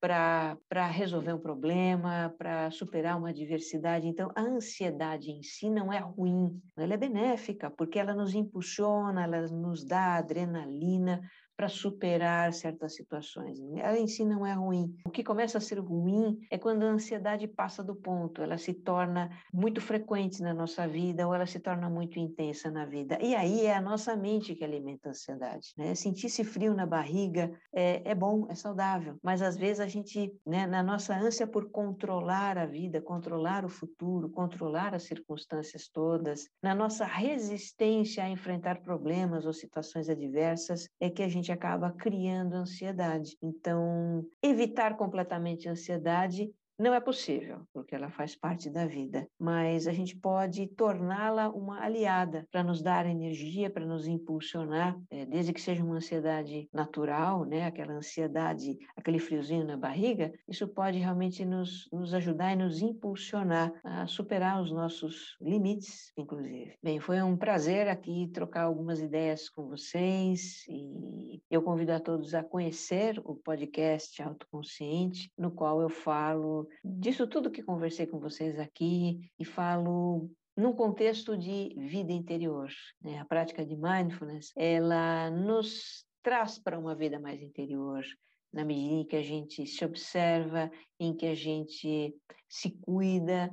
para 0.00 0.86
resolver 0.86 1.32
um 1.32 1.40
problema, 1.40 2.32
para 2.38 2.70
superar 2.70 3.16
uma 3.16 3.30
adversidade. 3.30 4.06
Então, 4.06 4.30
a 4.34 4.42
ansiedade 4.42 5.30
em 5.30 5.42
si 5.42 5.68
não 5.68 5.92
é 5.92 5.98
ruim, 5.98 6.60
ela 6.76 6.94
é 6.94 6.96
benéfica, 6.96 7.68
porque 7.70 7.98
ela 7.98 8.14
nos 8.14 8.34
impulsiona, 8.34 9.24
ela 9.24 9.48
nos 9.48 9.84
dá 9.84 10.14
adrenalina 10.14 11.20
para 11.58 11.68
superar 11.68 12.52
certas 12.52 12.94
situações. 12.94 13.58
Ela 13.74 13.98
em 13.98 14.06
si 14.06 14.24
não 14.24 14.46
é 14.46 14.52
ruim. 14.52 14.94
O 15.04 15.10
que 15.10 15.24
começa 15.24 15.58
a 15.58 15.60
ser 15.60 15.80
ruim 15.80 16.38
é 16.52 16.56
quando 16.56 16.84
a 16.84 16.90
ansiedade 16.90 17.48
passa 17.48 17.82
do 17.82 17.96
ponto, 17.96 18.40
ela 18.40 18.56
se 18.56 18.72
torna 18.72 19.28
muito 19.52 19.80
frequente 19.80 20.40
na 20.40 20.54
nossa 20.54 20.86
vida 20.86 21.26
ou 21.26 21.34
ela 21.34 21.46
se 21.46 21.58
torna 21.58 21.90
muito 21.90 22.16
intensa 22.20 22.70
na 22.70 22.86
vida. 22.86 23.18
E 23.20 23.34
aí 23.34 23.66
é 23.66 23.74
a 23.74 23.80
nossa 23.80 24.14
mente 24.14 24.54
que 24.54 24.62
alimenta 24.62 25.08
a 25.08 25.10
ansiedade. 25.10 25.72
Né? 25.76 25.96
Sentir-se 25.96 26.44
frio 26.44 26.74
na 26.74 26.86
barriga 26.86 27.50
é, 27.74 28.08
é 28.08 28.14
bom, 28.14 28.46
é 28.48 28.54
saudável, 28.54 29.16
mas 29.20 29.42
às 29.42 29.56
vezes 29.56 29.80
a 29.80 29.88
gente, 29.88 30.32
né, 30.46 30.64
na 30.64 30.80
nossa 30.80 31.12
ânsia 31.12 31.44
por 31.44 31.72
controlar 31.72 32.56
a 32.56 32.66
vida, 32.66 33.02
controlar 33.02 33.64
o 33.64 33.68
futuro, 33.68 34.30
controlar 34.30 34.94
as 34.94 35.02
circunstâncias 35.02 35.88
todas, 35.88 36.48
na 36.62 36.72
nossa 36.72 37.04
resistência 37.04 38.22
a 38.22 38.30
enfrentar 38.30 38.80
problemas 38.80 39.44
ou 39.44 39.52
situações 39.52 40.08
adversas, 40.08 40.88
é 41.00 41.10
que 41.10 41.22
a 41.24 41.28
gente 41.28 41.47
gente 41.48 41.52
acaba 41.52 41.90
criando 41.92 42.54
ansiedade. 42.54 43.36
Então, 43.42 44.24
evitar 44.42 44.96
completamente 44.96 45.68
a 45.68 45.72
ansiedade 45.72 46.50
não 46.78 46.94
é 46.94 47.00
possível, 47.00 47.60
porque 47.72 47.94
ela 47.94 48.08
faz 48.08 48.36
parte 48.36 48.70
da 48.70 48.86
vida, 48.86 49.26
mas 49.38 49.88
a 49.88 49.92
gente 49.92 50.16
pode 50.16 50.68
torná-la 50.68 51.48
uma 51.48 51.82
aliada 51.82 52.46
para 52.52 52.62
nos 52.62 52.80
dar 52.80 53.04
energia, 53.04 53.68
para 53.68 53.84
nos 53.84 54.06
impulsionar, 54.06 54.96
é, 55.10 55.26
desde 55.26 55.52
que 55.52 55.60
seja 55.60 55.82
uma 55.82 55.96
ansiedade 55.96 56.68
natural, 56.72 57.44
né, 57.44 57.66
aquela 57.66 57.94
ansiedade, 57.94 58.78
aquele 58.96 59.18
friozinho 59.18 59.66
na 59.66 59.76
barriga, 59.76 60.32
isso 60.46 60.68
pode 60.68 60.98
realmente 60.98 61.44
nos, 61.44 61.88
nos 61.92 62.14
ajudar 62.14 62.52
e 62.52 62.56
nos 62.56 62.80
impulsionar 62.80 63.72
a 63.82 64.06
superar 64.06 64.62
os 64.62 64.70
nossos 64.70 65.36
limites, 65.40 66.12
inclusive. 66.16 66.76
Bem, 66.80 67.00
foi 67.00 67.20
um 67.22 67.36
prazer 67.36 67.88
aqui 67.88 68.30
trocar 68.32 68.62
algumas 68.62 69.00
ideias 69.00 69.48
com 69.48 69.66
vocês 69.66 70.64
e 70.68 71.42
eu 71.50 71.60
convido 71.60 71.92
a 71.92 71.98
todos 71.98 72.34
a 72.34 72.44
conhecer 72.44 73.20
o 73.24 73.34
podcast 73.34 74.22
Autoconsciente, 74.22 75.32
no 75.36 75.50
qual 75.50 75.80
eu 75.82 75.88
falo 75.88 76.67
disso 76.84 77.26
tudo 77.26 77.50
que 77.50 77.62
conversei 77.62 78.06
com 78.06 78.18
vocês 78.18 78.58
aqui 78.58 79.30
e 79.38 79.44
falo 79.44 80.30
num 80.56 80.72
contexto 80.72 81.36
de 81.36 81.74
vida 81.76 82.12
interior. 82.12 82.68
Né? 83.02 83.18
A 83.18 83.24
prática 83.24 83.64
de 83.64 83.76
mindfulness, 83.76 84.52
ela 84.56 85.30
nos 85.30 86.04
traz 86.22 86.58
para 86.58 86.78
uma 86.78 86.94
vida 86.94 87.18
mais 87.18 87.40
interior, 87.40 88.04
na 88.52 88.64
medida 88.64 88.94
em 88.94 89.04
que 89.04 89.16
a 89.16 89.22
gente 89.22 89.66
se 89.66 89.84
observa, 89.84 90.70
em 90.98 91.14
que 91.14 91.26
a 91.26 91.34
gente 91.34 92.14
se 92.48 92.70
cuida 92.80 93.50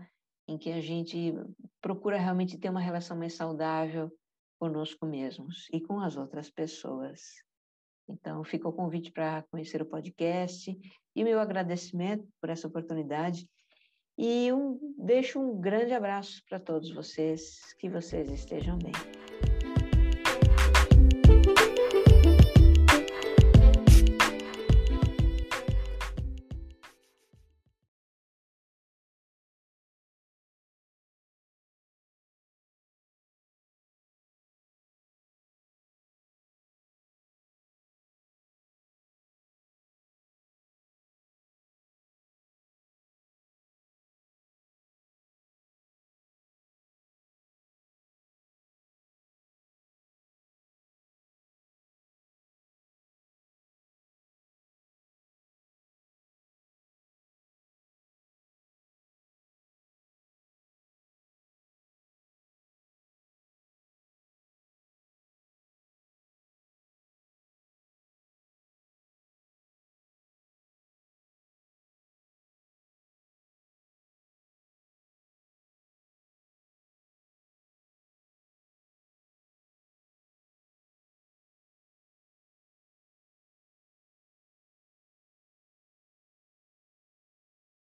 em 0.47 0.57
que 0.57 0.71
a 0.71 0.81
gente 0.81 1.33
procura 1.81 2.17
realmente 2.17 2.57
ter 2.57 2.69
uma 2.69 2.79
relação 2.79 3.17
mais 3.17 3.33
saudável 3.33 4.11
conosco 4.59 5.05
mesmos 5.05 5.67
e 5.71 5.81
com 5.81 5.99
as 5.99 6.15
outras 6.15 6.49
pessoas. 6.49 7.21
Então, 8.07 8.43
fica 8.43 8.69
o 8.69 8.73
convite 8.73 9.11
para 9.11 9.43
conhecer 9.49 9.81
o 9.81 9.85
podcast 9.85 10.77
e 11.15 11.23
meu 11.23 11.39
agradecimento 11.39 12.27
por 12.41 12.49
essa 12.49 12.67
oportunidade. 12.67 13.47
E 14.17 14.51
um, 14.51 14.79
deixo 14.97 15.39
um 15.39 15.59
grande 15.59 15.93
abraço 15.93 16.41
para 16.47 16.59
todos 16.59 16.93
vocês, 16.93 17.73
que 17.79 17.89
vocês 17.89 18.31
estejam 18.31 18.77
bem. 18.77 19.24